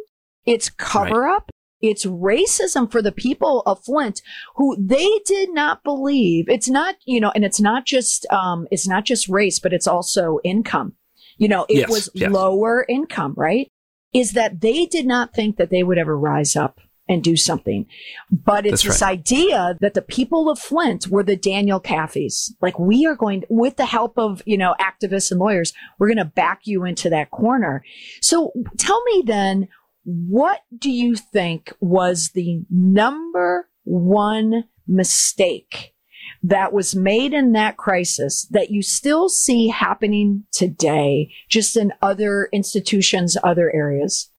It's 0.46 0.70
cover 0.70 1.28
up. 1.28 1.50
It's 1.84 2.06
racism 2.06 2.90
for 2.92 3.02
the 3.02 3.12
people 3.12 3.62
of 3.66 3.84
Flint 3.84 4.22
who 4.56 4.76
they 4.80 5.20
did 5.26 5.54
not 5.54 5.84
believe. 5.84 6.46
It's 6.48 6.70
not, 6.70 6.96
you 7.06 7.20
know, 7.20 7.32
and 7.36 7.44
it's 7.44 7.60
not 7.60 7.86
just, 7.86 8.26
um, 8.32 8.68
it's 8.72 8.88
not 8.88 9.04
just 9.04 9.28
race, 9.28 9.60
but 9.60 9.74
it's 9.74 9.86
also 9.88 10.40
income. 10.44 10.94
You 11.38 11.50
know, 11.50 11.66
it 11.68 11.80
Yes, 11.80 11.90
was 11.90 12.10
yes. 12.14 12.32
lower 12.32 12.86
income, 12.88 13.34
right? 13.36 13.70
Is 14.14 14.32
that 14.32 14.62
they 14.62 14.86
did 14.86 15.06
not 15.06 15.34
think 15.34 15.58
that 15.58 15.70
they 15.70 15.84
would 15.84 15.98
ever 15.98 16.18
rise 16.18 16.56
up 16.56 16.80
and 17.10 17.22
do 17.22 17.36
something. 17.36 17.86
But 18.32 18.66
it's 18.66 18.84
That's 18.84 19.00
this 19.00 19.02
idea 19.02 19.78
that 19.82 19.94
the 19.94 20.02
people 20.02 20.50
of 20.50 20.58
Flint 20.58 21.08
were 21.10 21.24
the 21.24 21.36
Daniel 21.36 21.82
Kaffees. 21.82 22.52
Like 22.62 22.80
we 22.80 23.06
are 23.06 23.16
going, 23.16 23.44
with 23.50 23.76
the 23.76 23.86
help 23.86 24.18
of, 24.18 24.42
you 24.46 24.58
know, 24.58 24.74
activists 24.80 25.30
and 25.32 25.40
lawyers, 25.40 25.74
we're 26.00 26.08
going 26.08 26.18
to 26.18 26.26
back 26.26 26.62
you 26.64 26.86
into 26.86 27.10
that 27.10 27.32
corner. 27.32 27.84
So 28.22 28.54
tell 28.78 29.04
me 29.04 29.24
then, 29.26 29.68
what 30.04 30.62
do 30.78 30.92
you 30.92 31.16
think 31.16 31.74
was 31.80 32.32
the 32.34 32.62
number 32.70 33.70
one 33.84 34.66
mistake 34.88 35.94
that 36.42 36.74
was 36.74 36.96
made 36.96 37.34
in 37.34 37.54
that 37.54 37.78
crisis 37.78 38.46
that 38.52 38.70
you 38.70 38.82
still 38.82 39.30
see 39.30 39.70
happening 39.70 40.44
today, 40.52 41.32
just 41.50 41.78
in 41.78 41.94
other 42.02 42.50
institutions, 42.52 43.38
other 43.44 43.74
areas? 43.74 44.30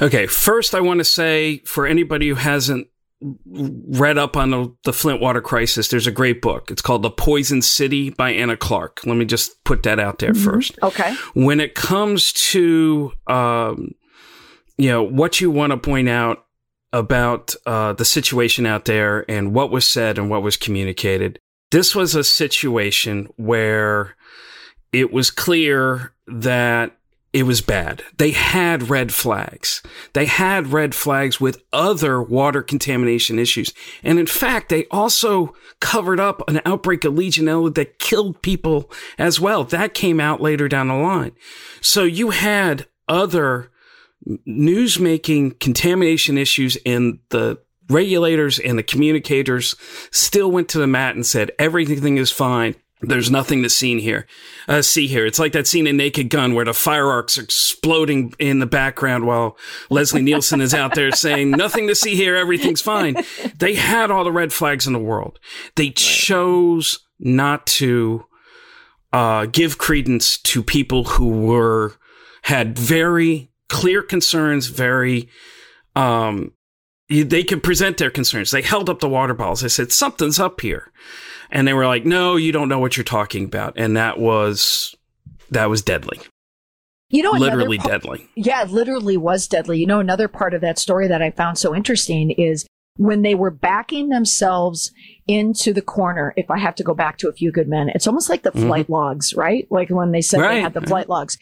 Okay, 0.00 0.26
first 0.26 0.74
I 0.74 0.80
want 0.80 0.98
to 0.98 1.04
say 1.04 1.58
for 1.64 1.86
anybody 1.86 2.28
who 2.28 2.34
hasn't 2.34 2.88
read 3.46 4.18
up 4.18 4.36
on 4.36 4.50
the, 4.50 4.74
the 4.84 4.92
Flint 4.92 5.20
water 5.20 5.40
crisis, 5.40 5.88
there's 5.88 6.06
a 6.06 6.12
great 6.12 6.42
book. 6.42 6.70
It's 6.70 6.82
called 6.82 7.02
The 7.02 7.10
Poisoned 7.10 7.64
City 7.64 8.10
by 8.10 8.32
Anna 8.32 8.56
Clark. 8.56 9.00
Let 9.06 9.16
me 9.16 9.24
just 9.24 9.62
put 9.64 9.82
that 9.84 9.98
out 9.98 10.18
there 10.18 10.34
first. 10.34 10.78
Okay. 10.82 11.14
When 11.34 11.60
it 11.60 11.74
comes 11.74 12.32
to, 12.50 13.12
um, 13.26 13.92
you 14.76 14.90
know, 14.90 15.02
what 15.02 15.40
you 15.40 15.50
want 15.50 15.70
to 15.70 15.76
point 15.76 16.08
out 16.08 16.46
about 16.92 17.54
uh, 17.66 17.92
the 17.92 18.04
situation 18.04 18.66
out 18.66 18.84
there 18.84 19.28
and 19.28 19.52
what 19.52 19.70
was 19.70 19.84
said 19.84 20.16
and 20.18 20.30
what 20.30 20.42
was 20.42 20.56
communicated, 20.56 21.38
this 21.70 21.94
was 21.94 22.14
a 22.14 22.22
situation 22.24 23.28
where 23.36 24.14
it 24.92 25.12
was 25.12 25.30
clear 25.30 26.12
that 26.26 26.96
it 27.32 27.42
was 27.42 27.60
bad. 27.60 28.04
They 28.16 28.30
had 28.30 28.88
red 28.88 29.12
flags. 29.12 29.82
They 30.12 30.26
had 30.26 30.68
red 30.68 30.94
flags 30.94 31.40
with 31.40 31.64
other 31.72 32.22
water 32.22 32.62
contamination 32.62 33.40
issues. 33.40 33.74
And 34.04 34.20
in 34.20 34.26
fact, 34.26 34.68
they 34.68 34.86
also 34.92 35.52
covered 35.80 36.20
up 36.20 36.48
an 36.48 36.60
outbreak 36.64 37.04
of 37.04 37.14
Legionella 37.14 37.74
that 37.74 37.98
killed 37.98 38.40
people 38.40 38.88
as 39.18 39.40
well. 39.40 39.64
That 39.64 39.94
came 39.94 40.20
out 40.20 40.40
later 40.40 40.68
down 40.68 40.86
the 40.86 40.94
line. 40.94 41.32
So 41.80 42.04
you 42.04 42.30
had 42.30 42.86
other 43.08 43.72
news 44.46 44.98
making 44.98 45.52
contamination 45.52 46.38
issues 46.38 46.76
and 46.86 47.18
the 47.30 47.58
regulators 47.88 48.58
and 48.58 48.78
the 48.78 48.82
communicators 48.82 49.74
still 50.10 50.50
went 50.50 50.68
to 50.70 50.78
the 50.78 50.86
mat 50.86 51.14
and 51.14 51.26
said 51.26 51.50
everything 51.58 52.16
is 52.16 52.30
fine. 52.30 52.74
There's 53.00 53.30
nothing 53.30 53.62
to 53.62 53.68
see 53.68 54.00
here. 54.00 54.26
Uh, 54.66 54.80
see 54.80 55.06
here. 55.06 55.26
It's 55.26 55.38
like 55.38 55.52
that 55.52 55.66
scene 55.66 55.86
in 55.86 55.96
Naked 55.96 56.30
Gun 56.30 56.54
where 56.54 56.64
the 56.64 56.72
fireworks 56.72 57.36
are 57.36 57.42
exploding 57.42 58.32
in 58.38 58.60
the 58.60 58.66
background 58.66 59.26
while 59.26 59.58
Leslie 59.90 60.22
Nielsen 60.22 60.62
is 60.62 60.72
out 60.72 60.94
there 60.94 61.10
saying 61.12 61.50
nothing 61.50 61.88
to 61.88 61.94
see 61.94 62.14
here. 62.14 62.34
Everything's 62.34 62.80
fine. 62.80 63.16
They 63.58 63.74
had 63.74 64.10
all 64.10 64.24
the 64.24 64.32
red 64.32 64.52
flags 64.52 64.86
in 64.86 64.94
the 64.94 64.98
world. 64.98 65.38
They 65.76 65.90
chose 65.90 67.00
not 67.18 67.66
to 67.66 68.24
uh, 69.12 69.46
give 69.46 69.76
credence 69.78 70.38
to 70.38 70.62
people 70.62 71.04
who 71.04 71.46
were 71.46 71.94
had 72.42 72.78
very 72.78 73.50
clear 73.74 74.02
concerns, 74.02 74.68
very 74.68 75.28
um, 75.96 76.52
they 77.08 77.42
could 77.42 77.62
present 77.62 77.98
their 77.98 78.10
concerns. 78.10 78.52
They 78.52 78.62
held 78.62 78.88
up 78.88 79.00
the 79.00 79.08
water 79.08 79.34
bottles. 79.34 79.62
They 79.62 79.68
said 79.68 79.90
something's 79.90 80.38
up 80.38 80.60
here, 80.60 80.92
and 81.50 81.66
they 81.66 81.74
were 81.74 81.86
like, 81.86 82.06
"No, 82.06 82.36
you 82.36 82.52
don't 82.52 82.68
know 82.68 82.78
what 82.78 82.96
you're 82.96 83.02
talking 83.02 83.44
about," 83.44 83.74
and 83.76 83.96
that 83.96 84.18
was 84.18 84.94
that 85.50 85.68
was 85.68 85.82
deadly, 85.82 86.20
You 87.10 87.24
know, 87.24 87.32
literally 87.32 87.78
pa- 87.78 87.88
deadly. 87.88 88.28
Yeah, 88.36 88.64
literally 88.68 89.16
was 89.16 89.48
deadly. 89.48 89.80
You 89.80 89.86
know, 89.86 89.98
another 89.98 90.28
part 90.28 90.54
of 90.54 90.60
that 90.60 90.78
story 90.78 91.08
that 91.08 91.20
I 91.20 91.32
found 91.32 91.58
so 91.58 91.74
interesting 91.74 92.30
is 92.30 92.64
when 92.96 93.22
they 93.22 93.34
were 93.34 93.50
backing 93.50 94.10
themselves 94.10 94.92
into 95.26 95.72
the 95.72 95.82
corner. 95.82 96.32
If 96.36 96.48
I 96.48 96.58
have 96.58 96.76
to 96.76 96.84
go 96.84 96.94
back 96.94 97.18
to 97.18 97.28
a 97.28 97.32
few 97.32 97.50
good 97.50 97.68
men, 97.68 97.90
it's 97.92 98.06
almost 98.06 98.30
like 98.30 98.44
the 98.44 98.52
flight 98.52 98.88
logs, 98.88 99.34
right? 99.34 99.66
Like 99.68 99.90
when 99.90 100.12
they 100.12 100.22
said 100.22 100.40
they 100.40 100.60
had 100.60 100.74
the 100.74 100.80
flight 100.80 101.08
logs. 101.08 101.36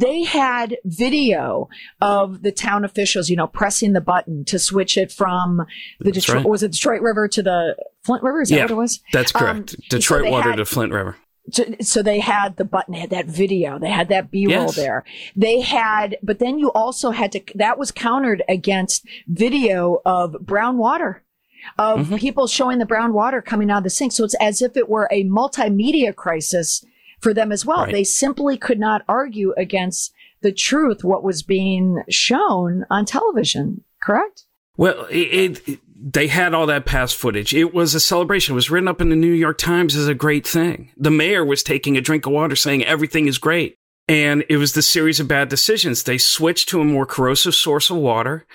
They 0.00 0.22
had 0.24 0.76
video 0.84 1.68
of 2.00 2.42
the 2.42 2.52
town 2.52 2.84
officials, 2.84 3.28
you 3.28 3.36
know, 3.36 3.46
pressing 3.46 3.92
the 3.94 4.00
button 4.00 4.44
to 4.46 4.58
switch 4.58 4.96
it 4.96 5.10
from 5.10 5.58
the 5.98 6.04
That's 6.12 6.18
Detroit, 6.26 6.36
right. 6.44 6.48
was 6.48 6.62
it 6.62 6.72
Detroit 6.72 7.00
River 7.02 7.26
to 7.28 7.42
the 7.42 7.76
Flint 8.04 8.22
River? 8.22 8.42
Is 8.42 8.48
that 8.50 8.56
Yeah, 8.56 8.62
what 8.64 8.70
it 8.70 8.74
was? 8.74 9.00
That's 9.12 9.34
Um, 9.34 9.40
correct. 9.40 9.70
so 9.70 9.76
Detroit 9.90 10.24
they 10.24 10.30
water 10.30 10.50
had- 10.50 10.56
to 10.58 10.64
Flint 10.64 10.92
River. 10.92 11.16
so, 11.50 11.64
so 11.80 12.02
they 12.02 12.20
had 12.20 12.56
the 12.58 12.64
button, 12.64 12.92
they 12.94 13.00
had 13.00 13.10
that 13.10 13.26
video, 13.26 13.78
they 13.78 13.90
had 13.90 14.08
that 14.10 14.30
B-roll 14.30 14.66
Yes. 14.66 14.76
there. 14.76 15.04
They 15.34 15.60
had, 15.62 16.16
but 16.22 16.38
then 16.38 16.58
you 16.58 16.70
also 16.72 17.10
had 17.10 17.32
to, 17.32 17.40
that 17.54 17.78
was 17.78 17.90
countered 17.90 18.42
against 18.48 19.04
video 19.26 20.00
of 20.04 20.36
brown 20.40 20.76
water, 20.78 21.24
of 21.78 22.00
Mm-hmm. 22.00 22.16
people 22.16 22.46
showing 22.46 22.78
the 22.78 22.86
brown 22.86 23.12
water 23.14 23.40
coming 23.42 23.70
out 23.70 23.78
of 23.78 23.84
the 23.84 23.90
sink. 23.90 24.12
So 24.12 24.24
it's 24.24 24.36
as 24.40 24.62
if 24.62 24.76
it 24.76 24.88
were 24.88 25.08
a 25.10 25.24
multimedia 25.24 26.14
crisis 26.14 26.84
for 27.20 27.34
them 27.34 27.52
as 27.52 27.64
well. 27.66 27.84
Right. 27.84 27.92
They 27.92 28.04
simply 28.04 28.56
could 28.56 28.78
not 28.78 29.02
argue 29.08 29.52
against 29.56 30.12
the 30.40 30.52
truth, 30.52 31.02
what 31.02 31.24
was 31.24 31.42
being 31.42 32.02
shown 32.08 32.84
on 32.90 33.04
television, 33.04 33.82
correct? 34.00 34.44
Well, 34.76 35.06
it, 35.10 35.68
it 35.68 35.80
they 36.00 36.28
had 36.28 36.54
all 36.54 36.66
that 36.66 36.86
past 36.86 37.16
footage. 37.16 37.52
It 37.52 37.74
was 37.74 37.94
a 37.94 38.00
celebration. 38.00 38.52
It 38.52 38.54
was 38.54 38.70
written 38.70 38.88
up 38.88 39.00
in 39.00 39.08
the 39.08 39.16
New 39.16 39.32
York 39.32 39.58
Times 39.58 39.96
as 39.96 40.06
a 40.06 40.14
great 40.14 40.46
thing. 40.46 40.92
The 40.96 41.10
mayor 41.10 41.44
was 41.44 41.64
taking 41.64 41.96
a 41.96 42.00
drink 42.00 42.24
of 42.26 42.32
water, 42.32 42.54
saying 42.54 42.84
everything 42.84 43.26
is 43.26 43.38
great. 43.38 43.74
And 44.08 44.44
it 44.48 44.56
was 44.56 44.72
the 44.72 44.82
series 44.82 45.20
of 45.20 45.28
bad 45.28 45.48
decisions. 45.48 46.04
They 46.04 46.18
switched 46.18 46.68
to 46.70 46.80
a 46.80 46.84
more 46.84 47.04
corrosive 47.04 47.54
source 47.54 47.90
of 47.90 47.96
water. 47.96 48.46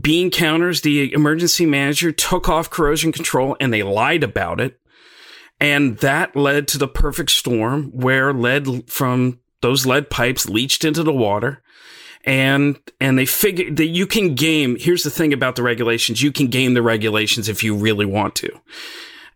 Bean 0.00 0.30
counters, 0.30 0.80
the 0.80 1.12
emergency 1.12 1.64
manager 1.64 2.10
took 2.10 2.48
off 2.48 2.70
corrosion 2.70 3.12
control 3.12 3.56
and 3.60 3.72
they 3.72 3.82
lied 3.82 4.24
about 4.24 4.60
it. 4.60 4.78
And 5.64 5.96
that 6.00 6.36
led 6.36 6.68
to 6.68 6.78
the 6.78 6.86
perfect 6.86 7.30
storm 7.30 7.84
where 7.92 8.34
lead 8.34 8.90
from 8.90 9.40
those 9.62 9.86
lead 9.86 10.10
pipes 10.10 10.46
leached 10.46 10.84
into 10.84 11.02
the 11.02 11.12
water. 11.12 11.62
And 12.26 12.78
and 13.00 13.18
they 13.18 13.24
figured 13.24 13.78
that 13.78 13.86
you 13.86 14.06
can 14.06 14.34
game 14.34 14.76
here's 14.78 15.04
the 15.04 15.10
thing 15.10 15.32
about 15.32 15.56
the 15.56 15.62
regulations. 15.62 16.22
You 16.22 16.32
can 16.32 16.48
game 16.48 16.74
the 16.74 16.82
regulations 16.82 17.48
if 17.48 17.62
you 17.62 17.74
really 17.74 18.04
want 18.04 18.34
to 18.36 18.60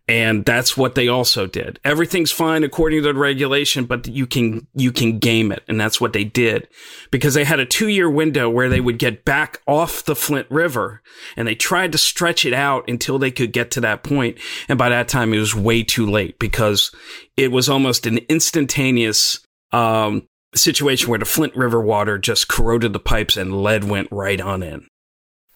and 0.09 0.43
that's 0.43 0.75
what 0.75 0.95
they 0.95 1.07
also 1.07 1.45
did. 1.45 1.79
Everything's 1.83 2.31
fine 2.31 2.63
according 2.63 3.03
to 3.03 3.13
the 3.13 3.13
regulation 3.13 3.85
but 3.85 4.07
you 4.07 4.25
can 4.25 4.65
you 4.73 4.91
can 4.91 5.19
game 5.19 5.51
it. 5.51 5.63
And 5.67 5.79
that's 5.79 6.01
what 6.01 6.13
they 6.13 6.23
did. 6.23 6.67
Because 7.11 7.35
they 7.35 7.43
had 7.43 7.59
a 7.59 7.65
2 7.65 7.87
year 7.87 8.09
window 8.09 8.49
where 8.49 8.69
they 8.69 8.81
would 8.81 8.97
get 8.97 9.23
back 9.23 9.61
off 9.67 10.03
the 10.03 10.15
Flint 10.15 10.47
River 10.49 11.03
and 11.37 11.47
they 11.47 11.53
tried 11.53 11.91
to 11.91 11.99
stretch 11.99 12.43
it 12.43 12.53
out 12.53 12.89
until 12.89 13.19
they 13.19 13.29
could 13.29 13.53
get 13.53 13.69
to 13.71 13.81
that 13.81 14.01
point. 14.03 14.39
And 14.67 14.79
by 14.79 14.89
that 14.89 15.07
time 15.07 15.31
it 15.31 15.39
was 15.39 15.53
way 15.55 15.83
too 15.83 16.09
late 16.09 16.39
because 16.39 16.91
it 17.37 17.51
was 17.51 17.69
almost 17.69 18.07
an 18.07 18.17
instantaneous 18.29 19.39
um 19.71 20.25
situation 20.55 21.09
where 21.09 21.19
the 21.19 21.25
Flint 21.25 21.55
River 21.55 21.79
water 21.79 22.17
just 22.17 22.47
corroded 22.47 22.93
the 22.93 22.99
pipes 22.99 23.37
and 23.37 23.61
lead 23.61 23.83
went 23.83 24.07
right 24.11 24.41
on 24.41 24.63
in. 24.63 24.87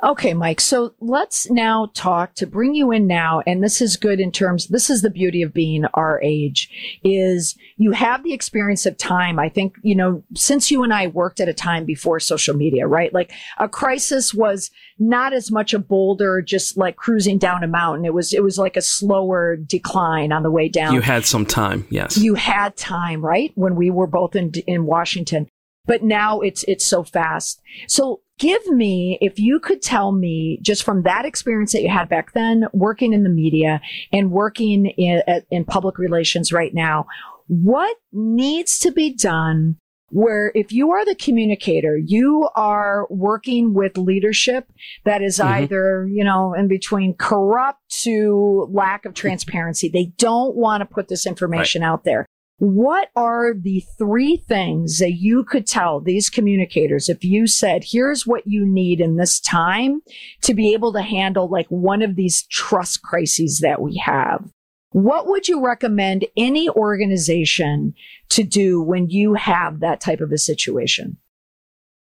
Okay, 0.03 0.33
Mike. 0.33 0.59
So 0.59 0.93
let's 0.99 1.49
now 1.49 1.89
talk 1.93 2.35
to 2.35 2.45
bring 2.45 2.75
you 2.75 2.91
in 2.91 3.07
now. 3.07 3.41
And 3.47 3.63
this 3.63 3.79
is 3.79 3.95
good 3.95 4.19
in 4.19 4.33
terms, 4.33 4.67
this 4.67 4.89
is 4.89 5.01
the 5.01 5.09
beauty 5.09 5.41
of 5.41 5.53
being 5.53 5.85
our 5.93 6.21
age 6.21 6.99
is 7.05 7.57
you 7.77 7.91
have 7.91 8.21
the 8.23 8.33
experience 8.33 8.85
of 8.85 8.97
time. 8.97 9.39
I 9.39 9.47
think, 9.47 9.75
you 9.81 9.95
know, 9.95 10.21
since 10.35 10.69
you 10.69 10.83
and 10.83 10.93
I 10.93 11.07
worked 11.07 11.39
at 11.39 11.47
a 11.47 11.53
time 11.53 11.85
before 11.85 12.19
social 12.19 12.53
media, 12.53 12.85
right? 12.85 13.13
Like 13.13 13.31
a 13.59 13.69
crisis 13.69 14.33
was 14.33 14.69
not 14.99 15.31
as 15.31 15.49
much 15.51 15.73
a 15.73 15.79
boulder, 15.79 16.41
just 16.41 16.75
like 16.75 16.97
cruising 16.97 17.37
down 17.37 17.63
a 17.63 17.67
mountain. 17.67 18.03
It 18.03 18.13
was, 18.13 18.33
it 18.33 18.43
was 18.43 18.57
like 18.57 18.75
a 18.75 18.81
slower 18.81 19.55
decline 19.55 20.33
on 20.33 20.43
the 20.43 20.51
way 20.51 20.67
down 20.67 20.93
You 20.93 21.01
had 21.01 21.25
some 21.25 21.45
time, 21.45 21.87
yes. 21.89 22.17
you 22.17 22.35
had 22.35 22.75
time, 22.75 23.23
right? 23.23 23.53
When 23.55 23.75
we 23.75 23.89
were 23.89 24.07
both 24.07 24.35
in, 24.35 24.51
in 24.67 24.85
Washington, 24.85 25.47
but 25.85 26.03
now 26.03 26.41
it's, 26.41 26.65
it's 26.67 26.85
so 26.85 27.03
fast. 27.03 27.61
So 27.87 28.21
give 28.39 28.65
me, 28.67 29.17
if 29.21 29.39
you 29.39 29.59
could 29.59 29.81
tell 29.81 30.11
me 30.11 30.59
just 30.61 30.83
from 30.83 31.03
that 31.03 31.25
experience 31.25 31.73
that 31.73 31.81
you 31.81 31.89
had 31.89 32.09
back 32.09 32.33
then, 32.33 32.65
working 32.73 33.13
in 33.13 33.23
the 33.23 33.29
media 33.29 33.81
and 34.11 34.31
working 34.31 34.87
in, 34.87 35.21
in 35.51 35.65
public 35.65 35.97
relations 35.97 36.51
right 36.51 36.73
now, 36.73 37.05
what 37.47 37.97
needs 38.11 38.79
to 38.79 38.91
be 38.91 39.13
done? 39.13 39.77
where 40.13 40.51
if 40.53 40.71
you 40.71 40.91
are 40.91 41.03
the 41.05 41.15
communicator, 41.15 41.97
you 41.97 42.47
are 42.55 43.07
working 43.09 43.73
with 43.73 43.97
leadership 43.97 44.71
that 45.05 45.23
is 45.23 45.39
mm-hmm. 45.39 45.63
either, 45.63 46.07
you 46.07 46.23
know, 46.23 46.53
in 46.53 46.67
between 46.67 47.15
corrupt 47.15 47.79
to 48.03 48.67
lack 48.71 49.05
of 49.05 49.15
transparency. 49.15 49.89
They 49.89 50.13
don't 50.17 50.55
want 50.55 50.81
to 50.81 50.85
put 50.85 51.07
this 51.07 51.25
information 51.25 51.81
right. 51.81 51.87
out 51.87 52.03
there. 52.03 52.27
What 52.57 53.09
are 53.15 53.53
the 53.53 53.83
three 53.97 54.37
things 54.37 54.99
that 54.99 55.13
you 55.13 55.43
could 55.43 55.67
tell 55.67 55.99
these 55.99 56.29
communicators 56.29 57.09
if 57.09 57.23
you 57.23 57.47
said, 57.47 57.83
here's 57.85 58.27
what 58.27 58.45
you 58.45 58.65
need 58.65 59.01
in 59.01 59.17
this 59.17 59.39
time 59.39 60.01
to 60.41 60.53
be 60.53 60.73
able 60.73 60.93
to 60.93 61.01
handle 61.01 61.49
like 61.49 61.67
one 61.67 62.01
of 62.01 62.15
these 62.15 62.45
trust 62.47 63.01
crises 63.01 63.59
that 63.59 63.81
we 63.81 63.97
have? 63.97 64.49
What 64.91 65.27
would 65.27 65.47
you 65.47 65.65
recommend 65.65 66.25
any 66.37 66.69
organization 66.69 67.95
to 68.29 68.43
do 68.43 68.81
when 68.81 69.09
you 69.09 69.33
have 69.33 69.79
that 69.79 69.99
type 69.99 70.21
of 70.21 70.31
a 70.31 70.37
situation? 70.37 71.17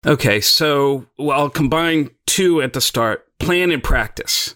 Okay, 0.06 0.40
so 0.42 1.06
well, 1.18 1.40
I'll 1.40 1.50
combine 1.50 2.10
two 2.26 2.60
at 2.60 2.74
the 2.74 2.80
start 2.82 3.26
plan 3.38 3.70
and 3.70 3.82
practice. 3.82 4.54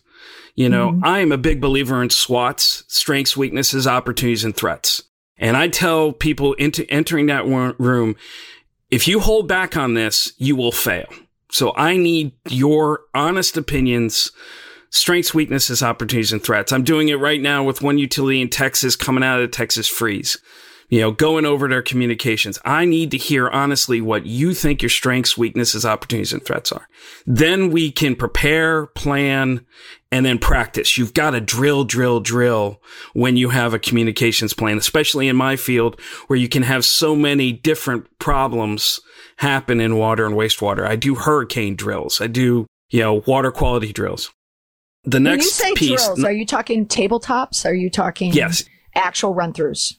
You 0.55 0.69
know, 0.69 0.91
mm-hmm. 0.91 1.05
I 1.05 1.21
am 1.21 1.33
a 1.33 1.39
big 1.39 1.61
believer 1.61 2.03
in 2.03 2.11
SWOTs 2.11 2.85
strengths, 2.89 3.37
weaknesses, 3.37 3.87
opportunities, 3.87 4.45
and 4.45 4.55
threats. 4.55 5.05
And 5.39 5.57
I 5.57 5.69
tell 5.69 6.13
people 6.13 6.55
into 6.55 6.89
entering 6.91 7.27
that 7.27 7.47
room, 7.47 8.17
if 8.91 9.07
you 9.07 9.21
hold 9.21 9.49
back 9.49 9.77
on 9.77 9.95
this, 9.95 10.33
you 10.39 10.57
will 10.57 10.73
fail. 10.73 11.09
So 11.51 11.73
I 11.77 11.97
need 11.97 12.33
your 12.49 13.03
honest 13.15 13.57
opinions, 13.57 14.33
strengths, 14.91 15.33
weaknesses, 15.33 15.83
opportunities, 15.83 16.33
and 16.33 16.43
threats. 16.43 16.73
I'm 16.73 16.85
doing 16.85 17.09
it 17.09 17.21
right 17.21 17.41
now 17.41 17.63
with 17.63 17.83
one 17.83 17.99
utility 17.99 18.41
in 18.41 18.49
Texas 18.49 18.97
coming 18.97 19.23
out 19.23 19.41
of 19.41 19.51
the 19.51 19.57
Texas 19.57 19.89
freeze 19.89 20.39
you 20.89 21.01
know, 21.01 21.13
going 21.13 21.45
over 21.45 21.69
their 21.69 21.83
communications. 21.83 22.59
I 22.65 22.87
need 22.87 23.11
to 23.11 23.19
hear 23.19 23.49
honestly 23.49 24.01
what 24.01 24.25
you 24.25 24.55
think 24.55 24.81
your 24.81 24.89
strengths, 24.89 25.37
weaknesses, 25.37 25.85
opportunities, 25.85 26.33
and 26.33 26.43
threats 26.43 26.73
are. 26.73 26.89
Then 27.27 27.71
we 27.71 27.93
can 27.93 28.17
prepare, 28.17 28.87
plan, 28.87 29.67
and 30.11 30.25
then 30.25 30.39
practice. 30.39 30.97
You've 30.97 31.13
got 31.13 31.31
to 31.31 31.41
drill, 31.41 31.85
drill, 31.85 32.21
drill 32.21 32.81
when 33.13 33.37
you 33.37 33.51
have 33.51 33.75
a 33.75 33.79
communications 33.79 34.55
plan, 34.55 34.79
especially 34.79 35.29
in 35.29 35.37
my 35.37 35.57
field 35.57 36.01
where 36.29 36.39
you 36.39 36.49
can 36.49 36.63
have 36.63 36.85
so 36.85 37.15
many 37.15 37.53
different 37.53 38.07
problems 38.19 39.01
happen 39.37 39.81
in 39.81 39.97
water 39.97 40.25
and 40.25 40.35
wastewater. 40.35 40.87
I 40.87 40.97
do 40.97 41.15
hurricane 41.15 41.77
drills. 41.77 42.21
I 42.21 42.29
do, 42.29 42.67
you 42.89 43.01
know, 43.01 43.23
water 43.27 43.51
quality 43.51 43.93
drills. 43.93 44.33
The 45.05 45.21
next 45.21 45.61
when 45.61 45.69
you 45.69 45.77
say 45.77 45.87
piece, 45.87 46.05
drills, 46.05 46.25
are 46.25 46.33
you 46.33 46.47
talking 46.47 46.87
tabletops? 46.87 47.67
Are 47.67 47.75
you 47.75 47.91
talking 47.91 48.33
yes. 48.33 48.65
actual 48.95 49.35
run 49.35 49.53
throughs? 49.53 49.98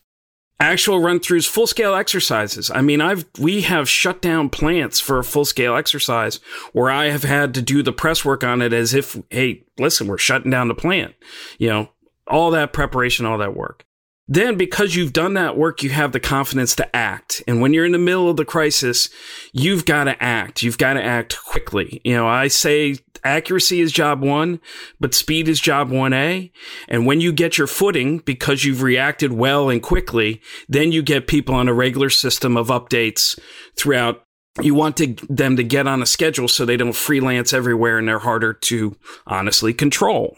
Actual 0.59 0.99
run 0.99 1.19
throughs, 1.19 1.47
full 1.47 1.67
scale 1.67 1.95
exercises. 1.95 2.69
I 2.69 2.81
mean, 2.81 3.01
I've, 3.01 3.25
we 3.39 3.61
have 3.61 3.89
shut 3.89 4.21
down 4.21 4.49
plants 4.49 4.99
for 4.99 5.19
a 5.19 5.23
full 5.23 5.45
scale 5.45 5.75
exercise 5.75 6.37
where 6.73 6.89
I 6.89 7.05
have 7.05 7.23
had 7.23 7.53
to 7.55 7.61
do 7.61 7.81
the 7.81 7.93
press 7.93 8.25
work 8.25 8.43
on 8.43 8.61
it 8.61 8.73
as 8.73 8.93
if, 8.93 9.17
Hey, 9.29 9.63
listen, 9.77 10.07
we're 10.07 10.17
shutting 10.17 10.51
down 10.51 10.67
the 10.67 10.75
plant, 10.75 11.15
you 11.57 11.69
know, 11.69 11.89
all 12.27 12.51
that 12.51 12.73
preparation, 12.73 13.25
all 13.25 13.37
that 13.37 13.55
work. 13.55 13.85
Then 14.31 14.57
because 14.57 14.95
you've 14.95 15.11
done 15.13 15.33
that 15.33 15.57
work, 15.57 15.81
you 15.81 15.89
have 15.89 16.11
the 16.11 16.19
confidence 16.19 16.75
to 16.75 16.95
act. 16.95 17.41
And 17.47 17.61
when 17.61 17.73
you're 17.73 17.85
in 17.85 17.93
the 17.93 17.97
middle 17.97 18.29
of 18.29 18.37
the 18.37 18.45
crisis, 18.45 19.09
you've 19.53 19.85
got 19.85 20.03
to 20.03 20.21
act. 20.23 20.61
You've 20.61 20.77
got 20.77 20.93
to 20.93 21.03
act 21.03 21.35
quickly. 21.43 21.99
You 22.03 22.15
know, 22.15 22.27
I 22.27 22.47
say 22.47 22.97
accuracy 23.23 23.81
is 23.81 23.91
job 23.91 24.21
one, 24.21 24.59
but 24.99 25.13
speed 25.13 25.47
is 25.47 25.59
job 25.59 25.89
1A. 25.89 26.51
And 26.88 27.05
when 27.05 27.21
you 27.21 27.31
get 27.31 27.57
your 27.57 27.67
footing 27.67 28.19
because 28.19 28.63
you've 28.63 28.81
reacted 28.81 29.33
well 29.33 29.69
and 29.69 29.81
quickly, 29.81 30.41
then 30.67 30.91
you 30.91 31.01
get 31.01 31.27
people 31.27 31.55
on 31.55 31.67
a 31.67 31.73
regular 31.73 32.09
system 32.09 32.57
of 32.57 32.67
updates 32.67 33.39
throughout. 33.75 34.23
You 34.61 34.75
want 34.75 34.97
to, 34.97 35.15
them 35.29 35.55
to 35.55 35.63
get 35.63 35.88
on 35.88 36.01
a 36.01 36.05
schedule 36.05 36.47
so 36.47 36.65
they 36.65 36.77
don't 36.77 36.95
freelance 36.95 37.53
everywhere 37.53 37.97
and 37.97 38.07
they're 38.07 38.19
harder 38.19 38.53
to 38.53 38.95
honestly 39.25 39.73
control. 39.73 40.38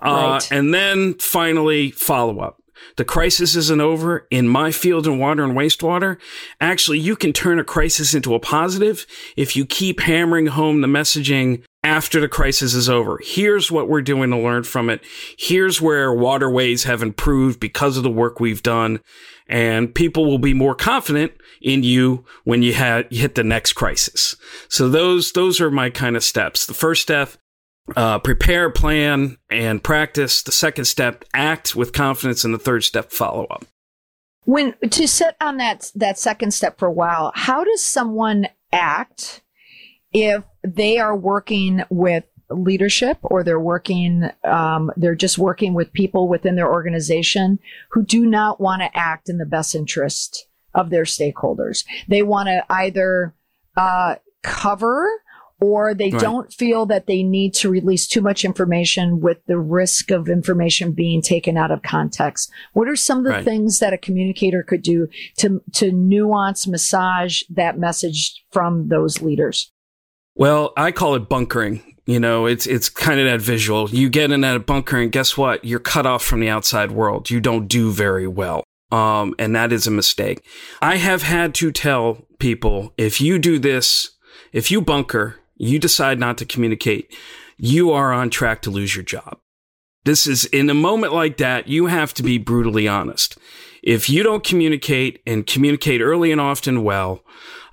Uh, 0.00 0.10
right. 0.10 0.52
Uh, 0.52 0.54
and 0.54 0.72
then 0.72 1.14
finally, 1.14 1.90
follow 1.90 2.40
up. 2.40 2.62
The 2.96 3.04
crisis 3.04 3.56
isn't 3.56 3.80
over 3.80 4.26
in 4.30 4.48
my 4.48 4.70
field 4.70 5.06
in 5.06 5.18
water 5.18 5.44
and 5.44 5.56
wastewater. 5.56 6.18
Actually, 6.60 6.98
you 6.98 7.16
can 7.16 7.32
turn 7.32 7.58
a 7.58 7.64
crisis 7.64 8.14
into 8.14 8.34
a 8.34 8.40
positive 8.40 9.06
if 9.36 9.56
you 9.56 9.64
keep 9.64 10.00
hammering 10.00 10.48
home 10.48 10.80
the 10.80 10.88
messaging 10.88 11.62
after 11.84 12.20
the 12.20 12.28
crisis 12.28 12.74
is 12.74 12.88
over. 12.88 13.18
Here's 13.22 13.70
what 13.70 13.88
we're 13.88 14.02
doing 14.02 14.30
to 14.30 14.38
learn 14.38 14.62
from 14.62 14.88
it. 14.88 15.02
Here's 15.36 15.80
where 15.80 16.12
waterways 16.12 16.84
have 16.84 17.02
improved 17.02 17.58
because 17.58 17.96
of 17.96 18.02
the 18.02 18.10
work 18.10 18.38
we've 18.38 18.62
done. 18.62 19.00
And 19.48 19.94
people 19.94 20.24
will 20.24 20.38
be 20.38 20.54
more 20.54 20.74
confident 20.74 21.32
in 21.60 21.82
you 21.82 22.24
when 22.44 22.62
you, 22.62 22.74
had, 22.74 23.08
you 23.10 23.20
hit 23.20 23.34
the 23.34 23.44
next 23.44 23.72
crisis. 23.72 24.36
So 24.68 24.88
those, 24.88 25.32
those 25.32 25.60
are 25.60 25.70
my 25.70 25.90
kind 25.90 26.16
of 26.16 26.22
steps. 26.22 26.66
The 26.66 26.74
first 26.74 27.02
step, 27.02 27.30
uh, 27.96 28.20
prepare, 28.20 28.70
plan, 28.70 29.38
and 29.50 29.82
practice. 29.82 30.42
The 30.42 30.52
second 30.52 30.84
step, 30.84 31.24
act 31.34 31.74
with 31.74 31.92
confidence. 31.92 32.44
And 32.44 32.54
the 32.54 32.58
third 32.58 32.84
step, 32.84 33.10
follow 33.10 33.46
up. 33.46 33.64
When 34.44 34.74
to 34.88 35.06
sit 35.06 35.36
on 35.40 35.56
that, 35.58 35.90
that 35.96 36.18
second 36.18 36.52
step 36.52 36.78
for 36.78 36.86
a 36.86 36.92
while, 36.92 37.32
how 37.34 37.64
does 37.64 37.82
someone 37.82 38.48
act 38.72 39.42
if 40.12 40.44
they 40.64 40.98
are 40.98 41.16
working 41.16 41.82
with 41.90 42.24
leadership 42.50 43.18
or 43.22 43.42
they're 43.42 43.58
working 43.58 44.30
um, 44.44 44.90
they're 44.96 45.14
just 45.14 45.38
working 45.38 45.72
with 45.74 45.92
people 45.92 46.28
within 46.28 46.54
their 46.54 46.70
organization 46.70 47.58
who 47.90 48.04
do 48.04 48.26
not 48.26 48.60
want 48.60 48.82
to 48.82 48.96
act 48.96 49.28
in 49.28 49.38
the 49.38 49.46
best 49.46 49.74
interest 49.74 50.46
of 50.74 50.90
their 50.90 51.04
stakeholders 51.04 51.84
they 52.08 52.22
want 52.22 52.48
to 52.48 52.64
either 52.68 53.34
uh, 53.76 54.16
cover 54.42 55.08
or 55.62 55.94
they 55.94 56.10
right. 56.10 56.20
don't 56.20 56.52
feel 56.52 56.86
that 56.86 57.06
they 57.06 57.22
need 57.22 57.54
to 57.54 57.70
release 57.70 58.08
too 58.08 58.20
much 58.20 58.44
information 58.44 59.20
with 59.20 59.38
the 59.46 59.58
risk 59.58 60.10
of 60.10 60.28
information 60.28 60.90
being 60.90 61.22
taken 61.22 61.56
out 61.56 61.70
of 61.70 61.82
context. 61.82 62.50
What 62.72 62.88
are 62.88 62.96
some 62.96 63.18
of 63.18 63.24
the 63.24 63.30
right. 63.30 63.44
things 63.44 63.78
that 63.78 63.92
a 63.92 63.98
communicator 63.98 64.64
could 64.64 64.82
do 64.82 65.06
to, 65.36 65.62
to 65.74 65.92
nuance, 65.92 66.66
massage 66.66 67.42
that 67.48 67.78
message 67.78 68.44
from 68.50 68.88
those 68.88 69.22
leaders? 69.22 69.70
Well, 70.34 70.72
I 70.76 70.92
call 70.92 71.14
it 71.14 71.28
bunkering. 71.28 71.82
You 72.06 72.18
know, 72.18 72.46
it's 72.46 72.66
it's 72.66 72.88
kind 72.88 73.20
of 73.20 73.26
that 73.26 73.40
visual. 73.40 73.88
You 73.90 74.10
get 74.10 74.32
in 74.32 74.40
that 74.40 74.66
bunker, 74.66 74.98
and 74.98 75.12
guess 75.12 75.36
what? 75.36 75.64
You're 75.64 75.78
cut 75.78 76.06
off 76.06 76.24
from 76.24 76.40
the 76.40 76.48
outside 76.48 76.90
world. 76.90 77.30
You 77.30 77.40
don't 77.40 77.68
do 77.68 77.92
very 77.92 78.26
well. 78.26 78.64
Um, 78.90 79.34
and 79.38 79.54
that 79.56 79.72
is 79.72 79.86
a 79.86 79.90
mistake. 79.90 80.44
I 80.82 80.96
have 80.96 81.22
had 81.22 81.54
to 81.54 81.72
tell 81.72 82.26
people 82.38 82.92
if 82.98 83.20
you 83.20 83.38
do 83.38 83.58
this, 83.58 84.10
if 84.52 84.70
you 84.70 84.82
bunker, 84.82 85.36
you 85.56 85.78
decide 85.78 86.18
not 86.18 86.36
to 86.38 86.44
communicate, 86.44 87.14
you 87.56 87.92
are 87.92 88.12
on 88.12 88.28
track 88.28 88.60
to 88.62 88.70
lose 88.70 88.94
your 88.94 89.04
job. 89.04 89.38
This 90.04 90.26
is 90.26 90.44
in 90.46 90.68
a 90.68 90.74
moment 90.74 91.14
like 91.14 91.36
that, 91.36 91.68
you 91.68 91.86
have 91.86 92.12
to 92.14 92.22
be 92.22 92.36
brutally 92.36 92.88
honest. 92.88 93.38
If 93.82 94.10
you 94.10 94.22
don't 94.22 94.44
communicate 94.44 95.22
and 95.26 95.46
communicate 95.46 96.00
early 96.00 96.32
and 96.32 96.40
often 96.40 96.82
well, 96.82 97.22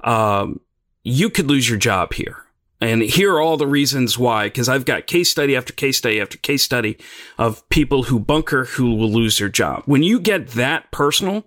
um, 0.03 0.61
you 1.03 1.29
could 1.29 1.47
lose 1.47 1.67
your 1.67 1.79
job 1.79 2.13
here. 2.13 2.45
And 2.81 3.01
here 3.01 3.33
are 3.33 3.41
all 3.41 3.57
the 3.57 3.67
reasons 3.67 4.17
why, 4.17 4.45
because 4.45 4.69
I've 4.69 4.85
got 4.85 5.07
case 5.07 5.29
study 5.29 5.55
after 5.55 5.73
case 5.73 5.97
study 5.97 6.21
after 6.21 6.37
case 6.37 6.63
study 6.63 6.97
of 7.37 7.67
people 7.69 8.03
who 8.03 8.19
bunker 8.19 8.65
who 8.65 8.95
will 8.95 9.11
lose 9.11 9.37
their 9.37 9.49
job. 9.49 9.83
When 9.85 10.01
you 10.01 10.19
get 10.19 10.49
that 10.49 10.89
personal, 10.91 11.45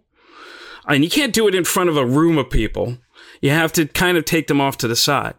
and 0.87 1.05
you 1.05 1.11
can't 1.11 1.33
do 1.33 1.49
it 1.49 1.55
in 1.55 1.64
front 1.64 1.90
of 1.90 1.97
a 1.97 2.05
room 2.05 2.38
of 2.38 2.51
people, 2.51 2.99
you 3.40 3.51
have 3.51 3.73
to 3.73 3.87
kind 3.87 4.18
of 4.18 4.25
take 4.25 4.47
them 4.47 4.61
off 4.61 4.77
to 4.79 4.88
the 4.88 4.97
side. 4.97 5.35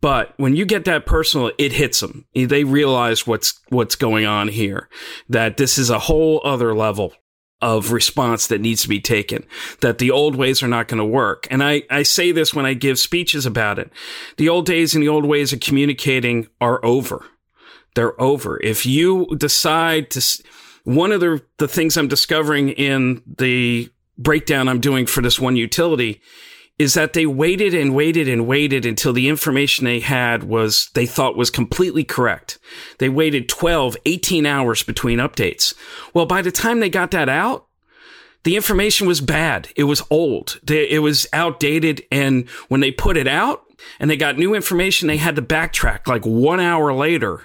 But 0.00 0.34
when 0.38 0.56
you 0.56 0.64
get 0.64 0.84
that 0.86 1.06
personal, 1.06 1.50
it 1.58 1.72
hits 1.72 2.00
them. 2.00 2.26
They 2.34 2.64
realize 2.64 3.26
what's, 3.26 3.60
what's 3.68 3.96
going 3.96 4.24
on 4.24 4.48
here, 4.48 4.88
that 5.28 5.56
this 5.56 5.76
is 5.76 5.90
a 5.90 5.98
whole 5.98 6.40
other 6.44 6.74
level 6.74 7.14
of 7.60 7.92
response 7.92 8.46
that 8.46 8.60
needs 8.60 8.82
to 8.82 8.88
be 8.88 9.00
taken, 9.00 9.44
that 9.80 9.98
the 9.98 10.10
old 10.10 10.36
ways 10.36 10.62
are 10.62 10.68
not 10.68 10.88
going 10.88 10.98
to 10.98 11.04
work. 11.04 11.46
And 11.50 11.62
I, 11.62 11.82
I 11.90 12.02
say 12.04 12.30
this 12.30 12.54
when 12.54 12.66
I 12.66 12.74
give 12.74 12.98
speeches 12.98 13.46
about 13.46 13.78
it. 13.78 13.90
The 14.36 14.48
old 14.48 14.66
days 14.66 14.94
and 14.94 15.02
the 15.02 15.08
old 15.08 15.24
ways 15.26 15.52
of 15.52 15.60
communicating 15.60 16.46
are 16.60 16.84
over. 16.84 17.24
They're 17.94 18.20
over. 18.20 18.62
If 18.62 18.86
you 18.86 19.26
decide 19.36 20.10
to, 20.12 20.42
one 20.84 21.10
of 21.10 21.20
the, 21.20 21.42
the 21.58 21.68
things 21.68 21.96
I'm 21.96 22.08
discovering 22.08 22.70
in 22.70 23.22
the 23.38 23.90
breakdown 24.16 24.68
I'm 24.68 24.80
doing 24.80 25.06
for 25.06 25.20
this 25.20 25.40
one 25.40 25.56
utility 25.56 26.20
is 26.78 26.94
that 26.94 27.12
they 27.12 27.26
waited 27.26 27.74
and 27.74 27.94
waited 27.94 28.28
and 28.28 28.46
waited 28.46 28.86
until 28.86 29.12
the 29.12 29.28
information 29.28 29.84
they 29.84 30.00
had 30.00 30.44
was 30.44 30.90
they 30.94 31.06
thought 31.06 31.36
was 31.36 31.50
completely 31.50 32.04
correct. 32.04 32.58
They 32.98 33.08
waited 33.08 33.48
12, 33.48 33.96
18 34.06 34.46
hours 34.46 34.82
between 34.82 35.18
updates. 35.18 35.74
Well, 36.14 36.26
by 36.26 36.40
the 36.40 36.52
time 36.52 36.80
they 36.80 36.90
got 36.90 37.10
that 37.10 37.28
out, 37.28 37.66
the 38.44 38.54
information 38.54 39.08
was 39.08 39.20
bad. 39.20 39.68
It 39.74 39.84
was 39.84 40.02
old. 40.08 40.60
It 40.68 41.02
was 41.02 41.26
outdated. 41.32 42.02
And 42.12 42.48
when 42.68 42.80
they 42.80 42.92
put 42.92 43.16
it 43.16 43.26
out 43.26 43.64
and 43.98 44.08
they 44.08 44.16
got 44.16 44.38
new 44.38 44.54
information, 44.54 45.08
they 45.08 45.16
had 45.16 45.36
to 45.36 45.42
backtrack 45.42 46.06
like 46.06 46.24
one 46.24 46.60
hour 46.60 46.92
later 46.92 47.42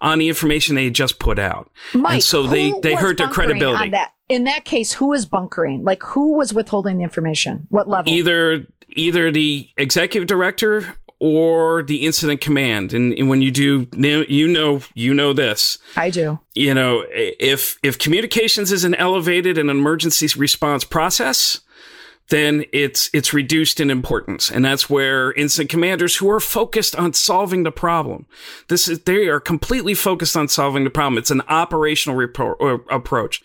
on 0.00 0.18
the 0.18 0.28
information 0.28 0.74
they 0.74 0.84
had 0.84 0.94
just 0.94 1.20
put 1.20 1.38
out. 1.38 1.70
Mike, 1.94 2.14
and 2.14 2.22
so 2.22 2.48
they, 2.48 2.72
they 2.82 2.94
hurt 2.94 3.18
their 3.18 3.28
credibility. 3.28 3.90
that 3.90 4.12
in 4.32 4.44
that 4.44 4.64
case, 4.64 4.92
who 4.92 5.12
is 5.12 5.26
bunkering? 5.26 5.84
Like 5.84 6.02
who 6.02 6.36
was 6.36 6.52
withholding 6.54 6.98
the 6.98 7.04
information? 7.04 7.66
What 7.70 7.88
level? 7.88 8.12
Either 8.12 8.66
either 8.94 9.30
the 9.30 9.68
executive 9.76 10.26
director 10.26 10.94
or 11.18 11.84
the 11.84 12.04
incident 12.04 12.40
command. 12.40 12.92
And, 12.92 13.12
and, 13.12 13.28
when 13.28 13.42
you 13.42 13.52
do, 13.52 13.86
you 13.94 14.48
know, 14.48 14.80
you 14.94 15.14
know 15.14 15.32
this. 15.32 15.78
I 15.96 16.10
do. 16.10 16.40
You 16.54 16.74
know, 16.74 17.04
if 17.10 17.78
if 17.82 17.98
communications 17.98 18.72
is 18.72 18.82
an 18.82 18.96
elevated 18.96 19.56
and 19.56 19.70
emergency 19.70 20.26
response 20.36 20.82
process, 20.82 21.60
then 22.28 22.64
it's 22.72 23.08
it's 23.12 23.32
reduced 23.32 23.78
in 23.78 23.88
importance, 23.88 24.50
and 24.50 24.64
that's 24.64 24.90
where 24.90 25.32
incident 25.34 25.70
commanders 25.70 26.16
who 26.16 26.28
are 26.28 26.40
focused 26.40 26.96
on 26.96 27.12
solving 27.12 27.62
the 27.62 27.70
problem. 27.70 28.26
This 28.68 28.88
is 28.88 29.00
they 29.00 29.28
are 29.28 29.38
completely 29.38 29.94
focused 29.94 30.36
on 30.36 30.48
solving 30.48 30.82
the 30.82 30.90
problem. 30.90 31.18
It's 31.18 31.30
an 31.30 31.42
operational 31.42 32.18
repro- 32.18 32.60
uh, 32.60 32.82
approach. 32.92 33.42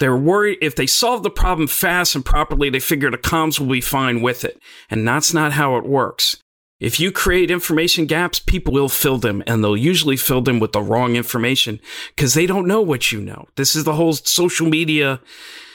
They're 0.00 0.16
worried 0.16 0.58
if 0.62 0.74
they 0.74 0.86
solve 0.86 1.22
the 1.22 1.30
problem 1.30 1.68
fast 1.68 2.14
and 2.14 2.24
properly, 2.24 2.70
they 2.70 2.80
figure 2.80 3.10
the 3.10 3.18
comms 3.18 3.60
will 3.60 3.68
be 3.68 3.82
fine 3.82 4.22
with 4.22 4.44
it. 4.44 4.60
And 4.90 5.06
that's 5.06 5.34
not 5.34 5.52
how 5.52 5.76
it 5.76 5.84
works. 5.84 6.38
If 6.80 6.98
you 6.98 7.12
create 7.12 7.50
information 7.50 8.06
gaps, 8.06 8.40
people 8.40 8.72
will 8.72 8.88
fill 8.88 9.18
them 9.18 9.42
and 9.46 9.62
they'll 9.62 9.76
usually 9.76 10.16
fill 10.16 10.40
them 10.40 10.58
with 10.58 10.72
the 10.72 10.80
wrong 10.80 11.16
information 11.16 11.78
because 12.16 12.32
they 12.32 12.46
don't 12.46 12.66
know 12.66 12.80
what 12.80 13.12
you 13.12 13.20
know. 13.20 13.46
This 13.56 13.76
is 13.76 13.84
the 13.84 13.92
whole 13.92 14.14
social 14.14 14.66
media. 14.66 15.20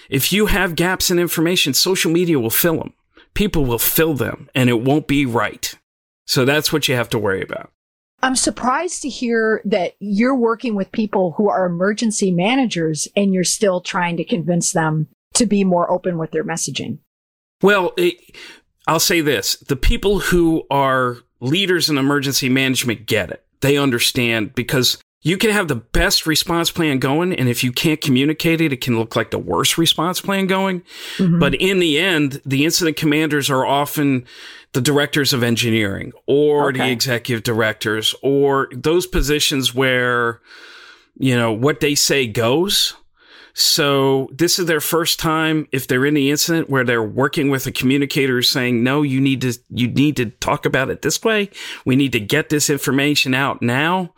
If 0.09 0.33
you 0.33 0.47
have 0.47 0.75
gaps 0.75 1.11
in 1.11 1.19
information, 1.19 1.75
social 1.75 2.11
media 2.11 2.39
will 2.39 2.49
fill 2.49 2.79
them. 2.79 2.93
People 3.35 3.65
will 3.65 3.77
fill 3.77 4.15
them 4.15 4.49
and 4.55 4.71
it 4.71 4.81
won't 4.81 5.07
be 5.07 5.27
right. 5.27 5.75
So 6.25 6.45
that's 6.45 6.73
what 6.73 6.87
you 6.87 6.95
have 6.95 7.09
to 7.09 7.19
worry 7.19 7.43
about. 7.43 7.69
I'm 8.25 8.35
surprised 8.35 9.03
to 9.03 9.09
hear 9.09 9.61
that 9.65 9.93
you're 9.99 10.35
working 10.35 10.73
with 10.73 10.91
people 10.91 11.35
who 11.37 11.47
are 11.47 11.67
emergency 11.67 12.31
managers 12.31 13.07
and 13.15 13.35
you're 13.35 13.43
still 13.43 13.81
trying 13.81 14.17
to 14.17 14.23
convince 14.23 14.71
them 14.71 15.07
to 15.35 15.45
be 15.45 15.63
more 15.63 15.91
open 15.91 16.17
with 16.17 16.31
their 16.31 16.43
messaging. 16.43 16.97
Well, 17.61 17.93
it, 17.97 18.15
I'll 18.87 18.99
say 18.99 19.21
this 19.21 19.57
the 19.57 19.75
people 19.75 20.17
who 20.17 20.63
are 20.71 21.17
leaders 21.39 21.87
in 21.87 21.99
emergency 21.99 22.49
management 22.49 23.05
get 23.05 23.29
it. 23.29 23.45
They 23.61 23.77
understand 23.77 24.55
because 24.55 24.97
you 25.21 25.37
can 25.37 25.49
have 25.49 25.67
the 25.67 25.75
best 25.75 26.27
response 26.27 26.69
plan 26.69 26.99
going, 26.99 27.33
and 27.33 27.49
if 27.49 27.63
you 27.63 27.71
can't 27.71 27.99
communicate 27.99 28.61
it, 28.61 28.71
it 28.71 28.81
can 28.81 28.97
look 28.97 29.15
like 29.15 29.31
the 29.31 29.39
worst 29.39 29.77
response 29.77 30.21
plan 30.21 30.45
going. 30.45 30.81
Mm-hmm. 31.17 31.39
But 31.39 31.55
in 31.55 31.79
the 31.79 31.97
end, 31.97 32.41
the 32.45 32.63
incident 32.63 32.95
commanders 32.95 33.49
are 33.49 33.65
often 33.65 34.25
the 34.73 34.81
directors 34.81 35.33
of 35.33 35.41
engineering 35.41 36.11
or 36.27 36.69
okay. 36.69 36.79
the 36.79 36.91
executive 36.91 37.43
directors 37.43 38.13
or 38.21 38.67
those 38.73 39.07
positions 39.07 39.73
where, 39.73 40.41
you 41.17 41.35
know, 41.35 41.51
what 41.51 41.79
they 41.79 41.95
say 41.95 42.27
goes. 42.27 42.93
So 43.57 44.27
this 44.33 44.59
is 44.59 44.65
their 44.65 44.81
first 44.81 45.17
time 45.17 45.65
if 45.71 45.87
they're 45.87 46.05
in 46.05 46.13
the 46.13 46.29
incident 46.29 46.69
where 46.69 46.83
they're 46.83 47.01
working 47.01 47.49
with 47.49 47.65
a 47.65 47.71
communicator 47.71 48.41
saying, 48.41 48.83
no, 48.83 49.01
you 49.01 49.21
need 49.21 49.39
to, 49.41 49.57
you 49.69 49.87
need 49.87 50.17
to 50.17 50.25
talk 50.25 50.65
about 50.65 50.89
it 50.89 51.01
this 51.01 51.23
way. 51.23 51.49
We 51.85 51.95
need 51.95 52.11
to 52.11 52.19
get 52.19 52.49
this 52.49 52.69
information 52.69 53.33
out 53.33 53.61
now. 53.61 54.13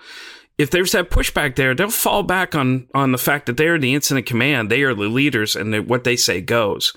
If 0.58 0.72
there's 0.72 0.94
that 0.94 1.12
pushback 1.12 1.56
there, 1.56 1.76
they'll 1.76 1.90
fall 1.90 2.24
back 2.24 2.56
on, 2.56 2.88
on 2.94 3.12
the 3.12 3.18
fact 3.18 3.46
that 3.46 3.58
they're 3.58 3.78
the 3.78 3.94
incident 3.94 4.26
command. 4.26 4.72
They 4.72 4.82
are 4.82 4.96
the 4.96 5.04
leaders 5.04 5.56
and 5.56 5.88
what 5.88 6.04
they 6.04 6.16
say 6.16 6.42
goes. 6.42 6.96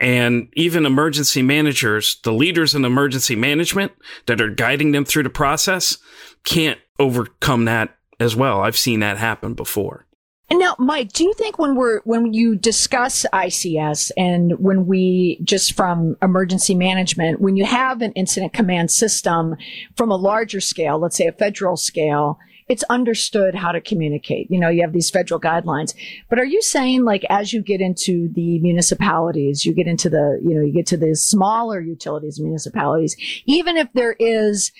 And 0.00 0.48
even 0.54 0.86
emergency 0.86 1.42
managers, 1.42 2.18
the 2.24 2.32
leaders 2.32 2.74
in 2.74 2.84
emergency 2.84 3.36
management 3.36 3.92
that 4.26 4.40
are 4.40 4.50
guiding 4.50 4.92
them 4.92 5.04
through 5.04 5.22
the 5.22 5.30
process 5.30 5.98
can't 6.44 6.80
overcome 6.98 7.66
that 7.66 7.96
as 8.18 8.34
well. 8.34 8.60
I've 8.60 8.78
seen 8.78 9.00
that 9.00 9.18
happen 9.18 9.54
before. 9.54 10.06
And 10.50 10.58
now, 10.58 10.74
Mike, 10.78 11.12
do 11.12 11.24
you 11.24 11.32
think 11.34 11.58
when 11.58 11.76
we're 11.76 12.00
when 12.02 12.34
you 12.34 12.56
discuss 12.56 13.24
ICS 13.32 14.10
and 14.18 14.58
when 14.58 14.86
we 14.86 15.40
just 15.44 15.74
from 15.74 16.16
emergency 16.20 16.74
management, 16.74 17.40
when 17.40 17.56
you 17.56 17.64
have 17.64 18.02
an 18.02 18.12
incident 18.12 18.52
command 18.52 18.90
system 18.90 19.56
from 19.96 20.10
a 20.10 20.16
larger 20.16 20.60
scale, 20.60 20.98
let's 20.98 21.16
say 21.16 21.26
a 21.26 21.32
federal 21.32 21.78
scale, 21.78 22.38
it's 22.72 22.84
understood 22.84 23.54
how 23.54 23.70
to 23.70 23.80
communicate. 23.80 24.50
You 24.50 24.58
know, 24.58 24.70
you 24.70 24.80
have 24.80 24.94
these 24.94 25.10
federal 25.10 25.38
guidelines. 25.38 25.94
But 26.30 26.38
are 26.38 26.44
you 26.44 26.62
saying 26.62 27.04
like 27.04 27.24
as 27.28 27.52
you 27.52 27.62
get 27.62 27.82
into 27.82 28.30
the 28.32 28.58
municipalities, 28.60 29.66
you 29.66 29.74
get 29.74 29.86
into 29.86 30.08
the, 30.08 30.40
you 30.42 30.54
know, 30.54 30.62
you 30.62 30.72
get 30.72 30.86
to 30.86 30.96
the 30.96 31.14
smaller 31.14 31.80
utilities 31.80 32.40
municipalities, 32.40 33.14
even 33.44 33.76
if 33.76 33.88
there 33.92 34.16
is 34.18 34.72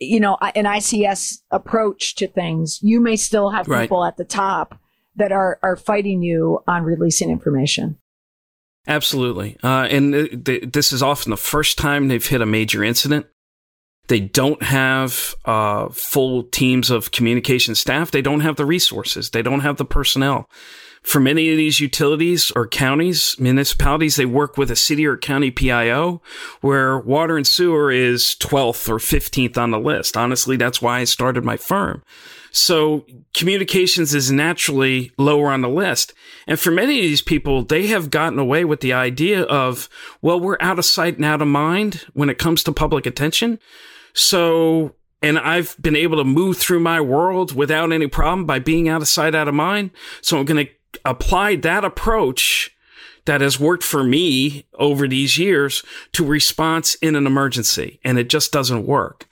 you 0.00 0.20
know, 0.20 0.36
an 0.54 0.64
ICS 0.64 1.42
approach 1.50 2.14
to 2.14 2.28
things, 2.28 2.78
you 2.82 3.00
may 3.00 3.16
still 3.16 3.50
have 3.50 3.66
people 3.66 4.04
at 4.04 4.16
the 4.16 4.24
top 4.24 4.78
that 5.16 5.32
are, 5.32 5.58
are 5.62 5.76
fighting 5.76 6.22
you 6.22 6.62
on 6.68 6.84
releasing 6.84 7.30
information. 7.30 7.98
Absolutely. 8.86 9.56
Uh, 9.62 9.88
and 9.90 10.12
th- 10.12 10.44
th- 10.44 10.72
this 10.72 10.92
is 10.92 11.02
often 11.02 11.30
the 11.30 11.36
first 11.36 11.78
time 11.78 12.08
they've 12.08 12.24
hit 12.24 12.40
a 12.40 12.46
major 12.46 12.82
incident. 12.82 13.26
They 14.08 14.20
don't 14.20 14.62
have 14.62 15.34
uh, 15.44 15.88
full 15.90 16.44
teams 16.44 16.90
of 16.90 17.12
communication 17.12 17.74
staff. 17.74 18.10
They 18.10 18.22
don't 18.22 18.40
have 18.40 18.56
the 18.56 18.66
resources. 18.66 19.30
They 19.30 19.42
don't 19.42 19.60
have 19.60 19.76
the 19.76 19.84
personnel. 19.84 20.48
For 21.02 21.20
many 21.20 21.50
of 21.50 21.56
these 21.56 21.80
utilities 21.80 22.52
or 22.52 22.66
counties, 22.66 23.36
municipalities, 23.38 24.16
they 24.16 24.26
work 24.26 24.56
with 24.56 24.70
a 24.70 24.76
city 24.76 25.04
or 25.04 25.16
county 25.16 25.50
PIO 25.50 26.22
where 26.60 26.98
water 26.98 27.36
and 27.36 27.46
sewer 27.46 27.90
is 27.90 28.36
12th 28.38 28.88
or 28.88 28.98
15th 28.98 29.58
on 29.58 29.72
the 29.72 29.80
list. 29.80 30.16
Honestly, 30.16 30.56
that's 30.56 30.80
why 30.80 31.00
I 31.00 31.04
started 31.04 31.44
my 31.44 31.56
firm. 31.56 32.02
So 32.52 33.04
communications 33.34 34.14
is 34.14 34.30
naturally 34.30 35.10
lower 35.18 35.50
on 35.50 35.62
the 35.62 35.68
list. 35.68 36.12
And 36.46 36.60
for 36.60 36.70
many 36.70 36.98
of 36.98 37.02
these 37.02 37.22
people, 37.22 37.64
they 37.64 37.88
have 37.88 38.10
gotten 38.10 38.38
away 38.38 38.64
with 38.64 38.80
the 38.80 38.92
idea 38.92 39.42
of, 39.42 39.88
well, 40.20 40.38
we're 40.38 40.58
out 40.60 40.78
of 40.78 40.84
sight 40.84 41.16
and 41.16 41.24
out 41.24 41.42
of 41.42 41.48
mind 41.48 42.06
when 42.12 42.30
it 42.30 42.38
comes 42.38 42.62
to 42.64 42.72
public 42.72 43.06
attention. 43.06 43.58
So 44.12 44.94
and 45.22 45.38
I've 45.38 45.76
been 45.80 45.96
able 45.96 46.18
to 46.18 46.24
move 46.24 46.58
through 46.58 46.80
my 46.80 47.00
world 47.00 47.54
without 47.54 47.92
any 47.92 48.08
problem 48.08 48.44
by 48.44 48.58
being 48.58 48.88
out 48.88 49.02
of 49.02 49.08
sight, 49.08 49.34
out 49.34 49.48
of 49.48 49.54
mind. 49.54 49.90
So 50.20 50.36
I'm 50.38 50.44
going 50.44 50.66
to 50.66 50.72
apply 51.04 51.56
that 51.56 51.84
approach 51.84 52.70
that 53.24 53.40
has 53.40 53.60
worked 53.60 53.84
for 53.84 54.02
me 54.02 54.66
over 54.74 55.06
these 55.06 55.38
years 55.38 55.82
to 56.12 56.24
response 56.24 56.94
in 56.96 57.14
an 57.14 57.26
emergency. 57.26 58.00
And 58.04 58.18
it 58.18 58.28
just 58.28 58.52
doesn't 58.52 58.86
work. 58.86 59.28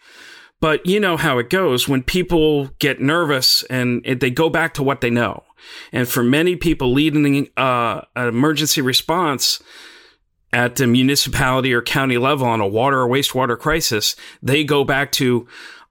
But 0.60 0.84
you 0.86 1.00
know 1.00 1.16
how 1.16 1.38
it 1.38 1.50
goes 1.50 1.88
when 1.88 2.02
people 2.02 2.66
get 2.78 3.00
nervous 3.00 3.62
and 3.64 4.04
they 4.04 4.30
go 4.30 4.50
back 4.50 4.74
to 4.74 4.82
what 4.82 5.00
they 5.00 5.10
know. 5.10 5.42
And 5.92 6.06
for 6.06 6.22
many 6.22 6.54
people 6.54 6.92
leading 6.92 7.48
uh, 7.56 8.02
an 8.14 8.28
emergency 8.28 8.80
response 8.80 9.62
at 10.52 10.76
the 10.76 10.86
municipality 10.86 11.72
or 11.72 11.80
county 11.80 12.18
level 12.18 12.46
on 12.46 12.60
a 12.60 12.66
water 12.66 13.00
or 13.00 13.08
wastewater 13.08 13.58
crisis, 13.58 14.16
they 14.42 14.64
go 14.64 14.84
back 14.84 15.12
to, 15.12 15.46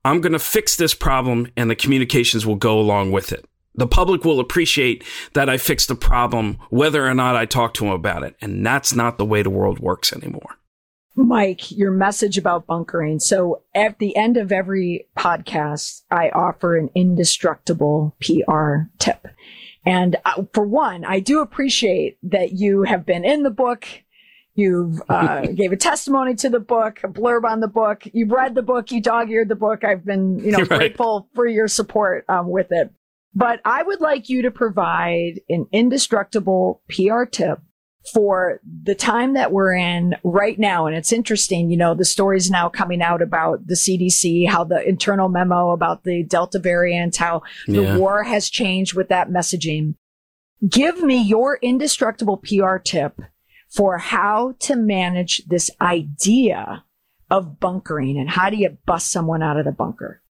I'm 0.06 0.22
going 0.22 0.34
to 0.34 0.40
fix 0.40 0.76
this 0.76 0.94
problem 0.94 1.52
and 1.58 1.70
the 1.70 1.76
communications 1.76 2.46
will 2.46 2.56
go 2.56 2.80
along 2.80 3.12
with 3.12 3.32
it. 3.32 3.46
The 3.80 3.88
public 3.88 4.26
will 4.26 4.40
appreciate 4.40 5.04
that 5.34 5.50
I 5.50 5.58
fixed 5.58 5.88
the 5.88 5.96
problem, 5.96 6.58
whether 6.70 7.08
or 7.08 7.14
not 7.14 7.36
I 7.36 7.46
talk 7.46 7.74
to 7.76 7.86
them 7.86 7.94
about 7.94 8.24
it. 8.24 8.36
And 8.42 8.66
that's 8.66 8.94
not 8.94 9.18
the 9.18 9.26
way 9.26 9.42
the 9.42 9.50
world 9.50 9.80
works 9.80 10.12
anymore. 10.12 10.58
Mike, 11.16 11.72
your 11.72 11.92
message 11.92 12.38
about 12.38 12.68
bunkering. 12.68 13.20
So 13.20 13.64
at 13.74 14.00
the 14.00 14.16
end 14.16 14.38
of 14.38 14.52
every 14.52 15.08
podcast, 15.18 16.04
I 16.12 16.30
offer 16.30 16.78
an 16.78 16.90
indestructible 16.96 18.16
PR 18.22 18.90
tip. 19.00 19.28
And 19.86 20.18
for 20.54 20.66
one, 20.66 21.06
I 21.06 21.20
do 21.20 21.40
appreciate 21.40 22.18
that 22.24 22.54
you 22.54 22.84
have 22.84 23.06
been 23.06 23.26
in 23.26 23.44
the 23.44 23.50
book. 23.50 23.86
You've 24.56 25.02
uh, 25.10 25.42
gave 25.56 25.72
a 25.72 25.78
testimony 25.78 26.36
to 26.36 26.50
the 26.50 26.60
book, 26.60 27.00
a 27.04 27.08
blurb 27.08 27.44
on 27.44 27.60
the 27.60 27.68
book. 27.68 28.04
You've 28.12 28.32
read 28.32 28.56
the 28.56 28.62
book. 28.62 28.92
You 28.92 29.02
dog-eared 29.02 29.50
the 29.50 29.56
book. 29.56 29.84
I've 29.84 30.06
been, 30.06 30.40
you 30.40 30.52
know, 30.52 30.58
right. 30.70 30.70
grateful 30.70 31.30
for 31.34 31.48
your 31.48 31.68
support 31.68 32.26
um, 32.30 32.50
with 32.50 32.72
it. 32.72 32.94
But 33.34 33.62
I 33.64 33.84
would 33.84 34.02
like 34.02 34.30
you 34.30 34.42
to 34.44 34.52
provide 34.52 35.42
an 35.50 35.68
indestructible 35.72 36.82
PR 36.90 37.26
tip 37.26 37.60
for 38.14 38.60
the 38.84 38.96
time 38.96 39.34
that 39.34 39.52
we're 39.52 39.74
in 39.74 40.16
right 40.24 40.58
now. 40.58 40.88
And 40.88 40.96
it's 40.96 41.12
interesting, 41.12 41.70
you 41.70 41.78
know, 41.78 41.94
the 41.94 42.06
stories 42.06 42.50
now 42.50 42.70
coming 42.70 43.02
out 43.02 43.22
about 43.22 43.68
the 43.68 43.76
CDC, 43.76 44.48
how 44.48 44.64
the 44.64 44.88
internal 44.88 45.30
memo 45.30 45.72
about 45.72 46.04
the 46.04 46.24
Delta 46.24 46.60
variant, 46.60 47.18
how 47.18 47.44
yeah. 47.68 47.94
the 47.94 48.00
war 48.00 48.24
has 48.24 48.50
changed 48.50 48.96
with 48.96 49.10
that 49.10 49.30
messaging. 49.30 49.96
Give 50.68 51.04
me 51.04 51.22
your 51.22 51.60
indestructible 51.62 52.38
PR 52.38 52.78
tip 52.78 53.22
for 53.70 53.98
how 53.98 54.56
to 54.60 54.76
manage 54.76 55.46
this 55.48 55.70
idea 55.80 56.84
of 57.30 57.60
bunkering 57.60 58.18
and 58.18 58.30
how 58.30 58.50
do 58.50 58.58
you 58.58 58.78
bust 58.86 59.12
someone 59.12 59.44
out 59.44 59.58
of 59.58 59.66
the 59.66 59.72
bunker? 59.72 60.22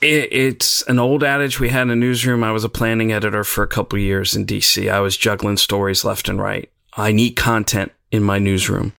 It, 0.00 0.32
it's 0.32 0.82
an 0.82 0.98
old 0.98 1.24
adage 1.24 1.58
we 1.58 1.70
had 1.70 1.82
in 1.82 1.90
a 1.90 1.96
newsroom. 1.96 2.44
I 2.44 2.52
was 2.52 2.64
a 2.64 2.68
planning 2.68 3.12
editor 3.12 3.44
for 3.44 3.64
a 3.64 3.68
couple 3.68 3.98
years 3.98 4.36
in 4.36 4.46
DC. 4.46 4.90
I 4.90 5.00
was 5.00 5.16
juggling 5.16 5.56
stories 5.56 6.04
left 6.04 6.28
and 6.28 6.40
right. 6.40 6.70
I 6.96 7.12
need 7.12 7.32
content 7.32 7.92
in 8.10 8.22
my 8.22 8.38
newsroom. 8.38 8.92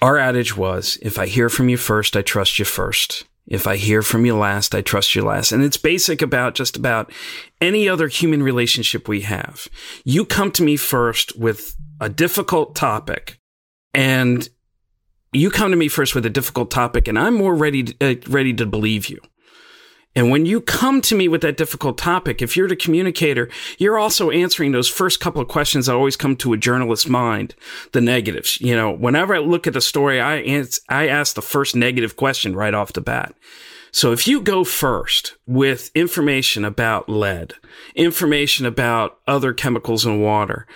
Our 0.00 0.16
adage 0.16 0.56
was 0.56 0.98
if 1.02 1.18
I 1.18 1.26
hear 1.26 1.48
from 1.48 1.68
you 1.68 1.76
first, 1.76 2.16
I 2.16 2.22
trust 2.22 2.58
you 2.58 2.64
first. 2.64 3.24
If 3.46 3.66
I 3.66 3.76
hear 3.76 4.02
from 4.02 4.24
you 4.24 4.36
last, 4.36 4.74
I 4.74 4.80
trust 4.80 5.14
you 5.14 5.22
last. 5.22 5.50
And 5.50 5.62
it's 5.62 5.76
basic 5.76 6.22
about 6.22 6.54
just 6.54 6.76
about 6.76 7.12
any 7.60 7.88
other 7.88 8.06
human 8.06 8.42
relationship 8.42 9.08
we 9.08 9.22
have. 9.22 9.66
You 10.04 10.24
come 10.24 10.52
to 10.52 10.62
me 10.62 10.76
first 10.76 11.36
with 11.36 11.76
a 12.00 12.08
difficult 12.08 12.76
topic 12.76 13.38
and 13.92 14.48
you 15.32 15.50
come 15.50 15.70
to 15.70 15.76
me 15.76 15.88
first 15.88 16.14
with 16.14 16.24
a 16.24 16.30
difficult 16.30 16.70
topic 16.70 17.08
and 17.08 17.18
I'm 17.18 17.34
more 17.34 17.54
ready 17.54 17.82
to, 17.82 17.94
uh, 18.00 18.14
ready 18.28 18.54
to 18.54 18.66
believe 18.66 19.08
you. 19.08 19.20
And 20.16 20.30
when 20.30 20.44
you 20.44 20.60
come 20.60 21.00
to 21.02 21.14
me 21.14 21.28
with 21.28 21.40
that 21.42 21.56
difficult 21.56 21.96
topic, 21.96 22.42
if 22.42 22.56
you're 22.56 22.68
the 22.68 22.74
communicator, 22.74 23.48
you're 23.78 23.98
also 23.98 24.30
answering 24.30 24.72
those 24.72 24.88
first 24.88 25.20
couple 25.20 25.40
of 25.40 25.48
questions 25.48 25.86
that 25.86 25.94
always 25.94 26.16
come 26.16 26.34
to 26.36 26.52
a 26.52 26.56
journalist's 26.56 27.08
mind, 27.08 27.54
the 27.92 28.00
negatives. 28.00 28.60
You 28.60 28.74
know, 28.74 28.90
whenever 28.90 29.34
I 29.34 29.38
look 29.38 29.66
at 29.68 29.72
the 29.72 29.80
story, 29.80 30.20
I 30.20 30.38
ans- 30.38 30.80
I 30.88 31.06
ask 31.06 31.34
the 31.34 31.42
first 31.42 31.76
negative 31.76 32.16
question 32.16 32.56
right 32.56 32.74
off 32.74 32.92
the 32.92 33.00
bat. 33.00 33.34
So 33.92 34.12
if 34.12 34.26
you 34.26 34.40
go 34.40 34.64
first 34.64 35.36
with 35.46 35.90
information 35.94 36.64
about 36.64 37.08
lead, 37.08 37.54
information 37.94 38.66
about 38.66 39.18
other 39.26 39.52
chemicals 39.52 40.06
in 40.06 40.20
water, 40.20 40.66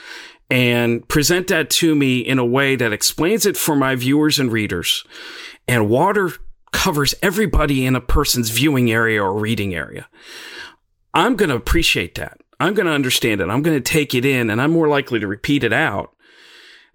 and 0.50 1.06
present 1.08 1.48
that 1.48 1.70
to 1.70 1.94
me 1.94 2.18
in 2.18 2.38
a 2.38 2.44
way 2.44 2.76
that 2.76 2.92
explains 2.92 3.46
it 3.46 3.56
for 3.56 3.74
my 3.74 3.94
viewers 3.94 4.38
and 4.38 4.52
readers, 4.52 5.04
and 5.66 5.88
water 5.88 6.32
covers 6.74 7.14
everybody 7.22 7.86
in 7.86 7.94
a 7.96 8.00
person's 8.00 8.50
viewing 8.50 8.90
area 8.90 9.22
or 9.22 9.32
reading 9.32 9.74
area. 9.74 10.08
I'm 11.14 11.36
going 11.36 11.48
to 11.48 11.56
appreciate 11.56 12.16
that. 12.16 12.40
I'm 12.60 12.74
going 12.74 12.86
to 12.86 12.92
understand 12.92 13.40
it. 13.40 13.48
I'm 13.48 13.62
going 13.62 13.80
to 13.80 13.92
take 13.92 14.14
it 14.14 14.24
in 14.24 14.50
and 14.50 14.60
I'm 14.60 14.72
more 14.72 14.88
likely 14.88 15.20
to 15.20 15.26
repeat 15.28 15.64
it 15.64 15.72
out. 15.72 16.10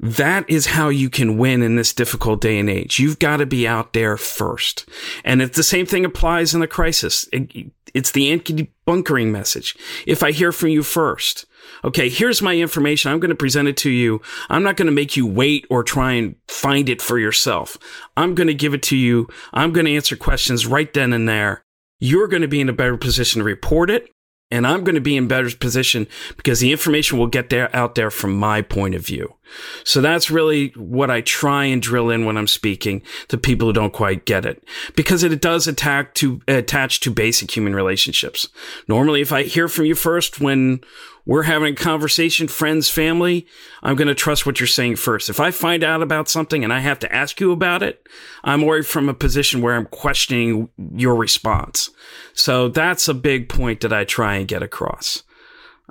That 0.02 0.50
is 0.50 0.68
how 0.68 0.90
you 0.90 1.10
can 1.10 1.38
win 1.38 1.62
in 1.62 1.76
this 1.76 1.94
difficult 1.94 2.42
day 2.42 2.60
and 2.60 2.70
age. 2.70 3.00
You've 3.00 3.20
got 3.20 3.38
to 3.38 3.46
be 3.46 3.68
out 3.68 3.94
there 3.94 4.18
first. 4.18 4.88
And 5.24 5.42
if 5.42 5.54
the 5.54 5.64
same 5.64 5.86
thing 5.86 6.06
applies 6.06 6.54
in 6.54 6.60
the 6.60 6.68
crisis, 6.68 7.28
it, 7.32 7.72
it's 7.94 8.12
the 8.12 8.32
anti-bunkering 8.32 9.32
message. 9.32 9.76
If 10.06 10.24
I 10.24 10.32
hear 10.32 10.52
from 10.52 10.70
you 10.70 10.84
first, 10.84 11.46
okay, 11.84 12.10
here's 12.10 12.42
my 12.42 12.56
information. 12.56 13.12
I'm 13.12 13.20
going 13.20 13.30
to 13.30 13.36
present 13.36 13.68
it 13.68 13.78
to 13.78 13.90
you. 13.90 14.22
I'm 14.50 14.64
not 14.64 14.78
going 14.78 14.88
to 14.88 14.92
make 14.92 15.16
you 15.16 15.26
wait 15.26 15.66
or 15.70 15.84
try 15.84 16.14
and 16.14 16.36
find 16.48 16.90
it 16.90 17.02
for 17.02 17.20
yourself. 17.20 17.78
I'm 18.18 18.36
going 18.36 18.48
to 18.48 18.54
give 18.54 18.74
it 18.74 18.84
to 18.84 18.98
you. 18.98 19.28
I'm 19.54 19.72
going 19.72 19.86
to 19.86 19.96
answer 19.96 20.16
questions 20.16 20.68
right 20.68 20.94
then 20.94 21.14
and 21.14 21.28
there. 21.28 21.64
You're 22.00 22.28
going 22.28 22.42
to 22.42 22.48
be 22.48 22.62
in 22.62 22.70
a 22.70 22.74
better 22.74 22.98
position 22.98 23.40
to 23.40 23.46
report 23.46 23.90
it. 23.90 24.10
And 24.52 24.66
I'm 24.66 24.84
going 24.84 24.96
to 24.96 25.02
be 25.02 25.16
in 25.16 25.28
better 25.28 25.56
position 25.56 26.08
because 26.36 26.60
the 26.60 26.72
information 26.72 27.20
will 27.20 27.28
get 27.28 27.50
there 27.50 27.74
out 27.76 27.94
there 27.94 28.10
from 28.10 28.36
my 28.36 28.64
point 28.64 28.96
of 28.96 29.06
view. 29.06 29.36
So 29.84 30.02
that's 30.02 30.32
really 30.32 30.70
what 30.70 31.12
I 31.12 31.22
try 31.22 31.66
and 31.66 31.82
drill 31.82 32.10
in 32.10 32.26
when 32.26 32.36
I'm 32.36 32.48
speaking 32.48 33.04
to 33.28 33.38
people 33.38 33.68
who 33.68 33.74
don't 33.74 33.94
quite 33.94 34.26
get 34.26 34.46
it 34.46 34.64
because 34.96 35.24
it 35.24 35.40
does 35.40 35.68
attack 35.68 36.16
to 36.16 36.42
attach 36.48 37.00
to 37.02 37.12
basic 37.12 37.56
human 37.56 37.76
relationships. 37.76 38.48
Normally, 38.88 39.22
if 39.22 39.32
I 39.32 39.44
hear 39.44 39.68
from 39.68 39.86
you 39.86 39.94
first 39.94 40.42
when 40.42 40.82
we're 41.30 41.44
having 41.44 41.74
a 41.74 41.76
conversation, 41.76 42.48
friends, 42.48 42.90
family, 42.90 43.46
I'm 43.84 43.96
going 43.96 44.08
to 44.08 44.16
trust 44.16 44.48
what 44.48 44.60
you're 44.60 44.66
saying 44.66 44.96
first. 44.96 45.30
If 45.30 45.40
I 45.40 45.52
find 45.52 45.84
out 45.84 46.02
about 46.02 46.28
something 46.28 46.64
and 46.64 46.74
I 46.74 46.80
have 46.80 46.98
to 47.00 47.16
ask 47.16 47.40
you 47.40 47.52
about 47.52 47.84
it, 47.84 48.02
I'm 48.44 48.64
worried 48.64 48.88
from 48.88 49.08
a 49.10 49.14
position 49.14 49.62
where 49.62 49.76
I'm 49.76 49.86
questioning 49.86 50.70
your 50.96 51.14
response. 51.14 51.92
So 52.34 52.68
that's 52.68 53.08
a 53.08 53.14
big 53.14 53.48
point 53.48 53.82
that 53.82 53.94
I 53.94 54.06
try 54.06 54.38
and 54.38 54.48
get 54.48 54.64
across. 54.64 55.22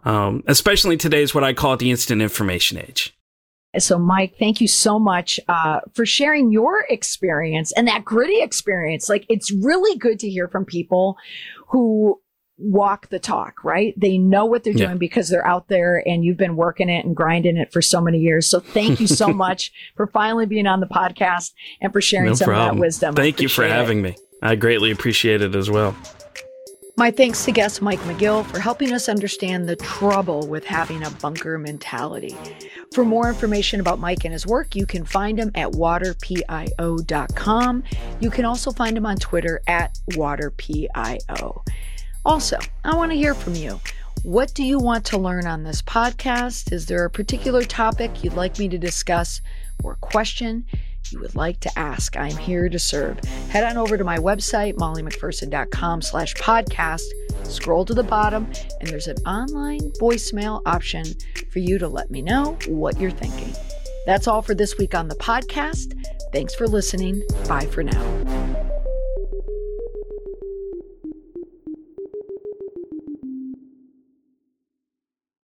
Um, 0.02 0.42
especially 0.48 0.96
is 0.96 1.34
what 1.36 1.44
I 1.44 1.52
call 1.52 1.76
the 1.76 1.92
instant 1.92 2.20
information 2.20 2.78
age. 2.78 3.16
So, 3.78 3.96
Mike, 3.96 4.34
thank 4.40 4.60
you 4.60 4.66
so 4.66 4.98
much 4.98 5.38
uh, 5.46 5.80
for 5.94 6.04
sharing 6.04 6.50
your 6.50 6.84
experience 6.90 7.70
and 7.76 7.86
that 7.86 8.04
gritty 8.04 8.40
experience. 8.40 9.08
Like, 9.08 9.24
it's 9.28 9.52
really 9.52 9.96
good 9.98 10.18
to 10.18 10.28
hear 10.28 10.48
from 10.48 10.64
people 10.64 11.16
who 11.68 12.20
walk 12.58 13.08
the 13.08 13.18
talk, 13.18 13.64
right? 13.64 13.94
They 13.96 14.18
know 14.18 14.44
what 14.44 14.64
they're 14.64 14.72
doing 14.72 14.90
yeah. 14.90 14.96
because 14.96 15.28
they're 15.28 15.46
out 15.46 15.68
there 15.68 16.02
and 16.06 16.24
you've 16.24 16.36
been 16.36 16.56
working 16.56 16.88
it 16.88 17.04
and 17.04 17.14
grinding 17.14 17.56
it 17.56 17.72
for 17.72 17.80
so 17.80 18.00
many 18.00 18.18
years. 18.18 18.48
So 18.48 18.58
thank 18.60 19.00
you 19.00 19.06
so 19.06 19.28
much 19.32 19.72
for 19.96 20.06
finally 20.08 20.46
being 20.46 20.66
on 20.66 20.80
the 20.80 20.86
podcast 20.86 21.52
and 21.80 21.92
for 21.92 22.00
sharing 22.00 22.30
no 22.30 22.34
some 22.34 22.46
problem. 22.46 22.70
of 22.70 22.76
that 22.76 22.80
wisdom. 22.80 23.14
Thank 23.14 23.40
you 23.40 23.48
for 23.48 23.66
having 23.66 24.00
it. 24.00 24.02
me. 24.02 24.16
I 24.42 24.56
greatly 24.56 24.90
appreciate 24.90 25.40
it 25.40 25.54
as 25.54 25.70
well. 25.70 25.96
My 26.96 27.12
thanks 27.12 27.44
to 27.44 27.52
guest 27.52 27.80
Mike 27.80 28.00
McGill 28.00 28.44
for 28.44 28.58
helping 28.58 28.92
us 28.92 29.08
understand 29.08 29.68
the 29.68 29.76
trouble 29.76 30.48
with 30.48 30.64
having 30.64 31.04
a 31.04 31.10
bunker 31.10 31.56
mentality. 31.56 32.36
For 32.92 33.04
more 33.04 33.28
information 33.28 33.78
about 33.78 34.00
Mike 34.00 34.24
and 34.24 34.32
his 34.32 34.48
work, 34.48 34.74
you 34.74 34.84
can 34.84 35.04
find 35.04 35.38
him 35.38 35.52
at 35.54 35.70
waterpio.com. 35.70 37.84
You 38.18 38.30
can 38.30 38.44
also 38.44 38.72
find 38.72 38.98
him 38.98 39.06
on 39.06 39.16
Twitter 39.16 39.60
at 39.68 39.96
waterpio. 40.10 41.62
Also, 42.28 42.58
I 42.84 42.94
want 42.94 43.10
to 43.10 43.16
hear 43.16 43.32
from 43.32 43.54
you. 43.54 43.80
What 44.22 44.52
do 44.52 44.62
you 44.62 44.78
want 44.78 45.06
to 45.06 45.16
learn 45.16 45.46
on 45.46 45.62
this 45.62 45.80
podcast? 45.80 46.74
Is 46.74 46.84
there 46.84 47.06
a 47.06 47.10
particular 47.10 47.62
topic 47.62 48.22
you'd 48.22 48.34
like 48.34 48.58
me 48.58 48.68
to 48.68 48.76
discuss 48.76 49.40
or 49.82 49.94
question 49.94 50.66
you 51.10 51.20
would 51.20 51.34
like 51.34 51.58
to 51.60 51.78
ask? 51.78 52.18
I'm 52.18 52.36
here 52.36 52.68
to 52.68 52.78
serve. 52.78 53.18
Head 53.48 53.64
on 53.64 53.78
over 53.78 53.96
to 53.96 54.04
my 54.04 54.18
website, 54.18 54.74
mollymcpherson.com 54.74 56.02
slash 56.02 56.34
podcast. 56.34 57.06
Scroll 57.44 57.86
to 57.86 57.94
the 57.94 58.02
bottom, 58.02 58.44
and 58.80 58.90
there's 58.90 59.08
an 59.08 59.16
online 59.26 59.90
voicemail 59.98 60.60
option 60.66 61.06
for 61.50 61.60
you 61.60 61.78
to 61.78 61.88
let 61.88 62.10
me 62.10 62.20
know 62.20 62.58
what 62.66 63.00
you're 63.00 63.10
thinking. 63.10 63.54
That's 64.04 64.28
all 64.28 64.42
for 64.42 64.54
this 64.54 64.76
week 64.76 64.94
on 64.94 65.08
the 65.08 65.16
podcast. 65.16 65.98
Thanks 66.30 66.54
for 66.54 66.66
listening. 66.66 67.22
Bye 67.48 67.64
for 67.64 67.82
now. 67.82 68.68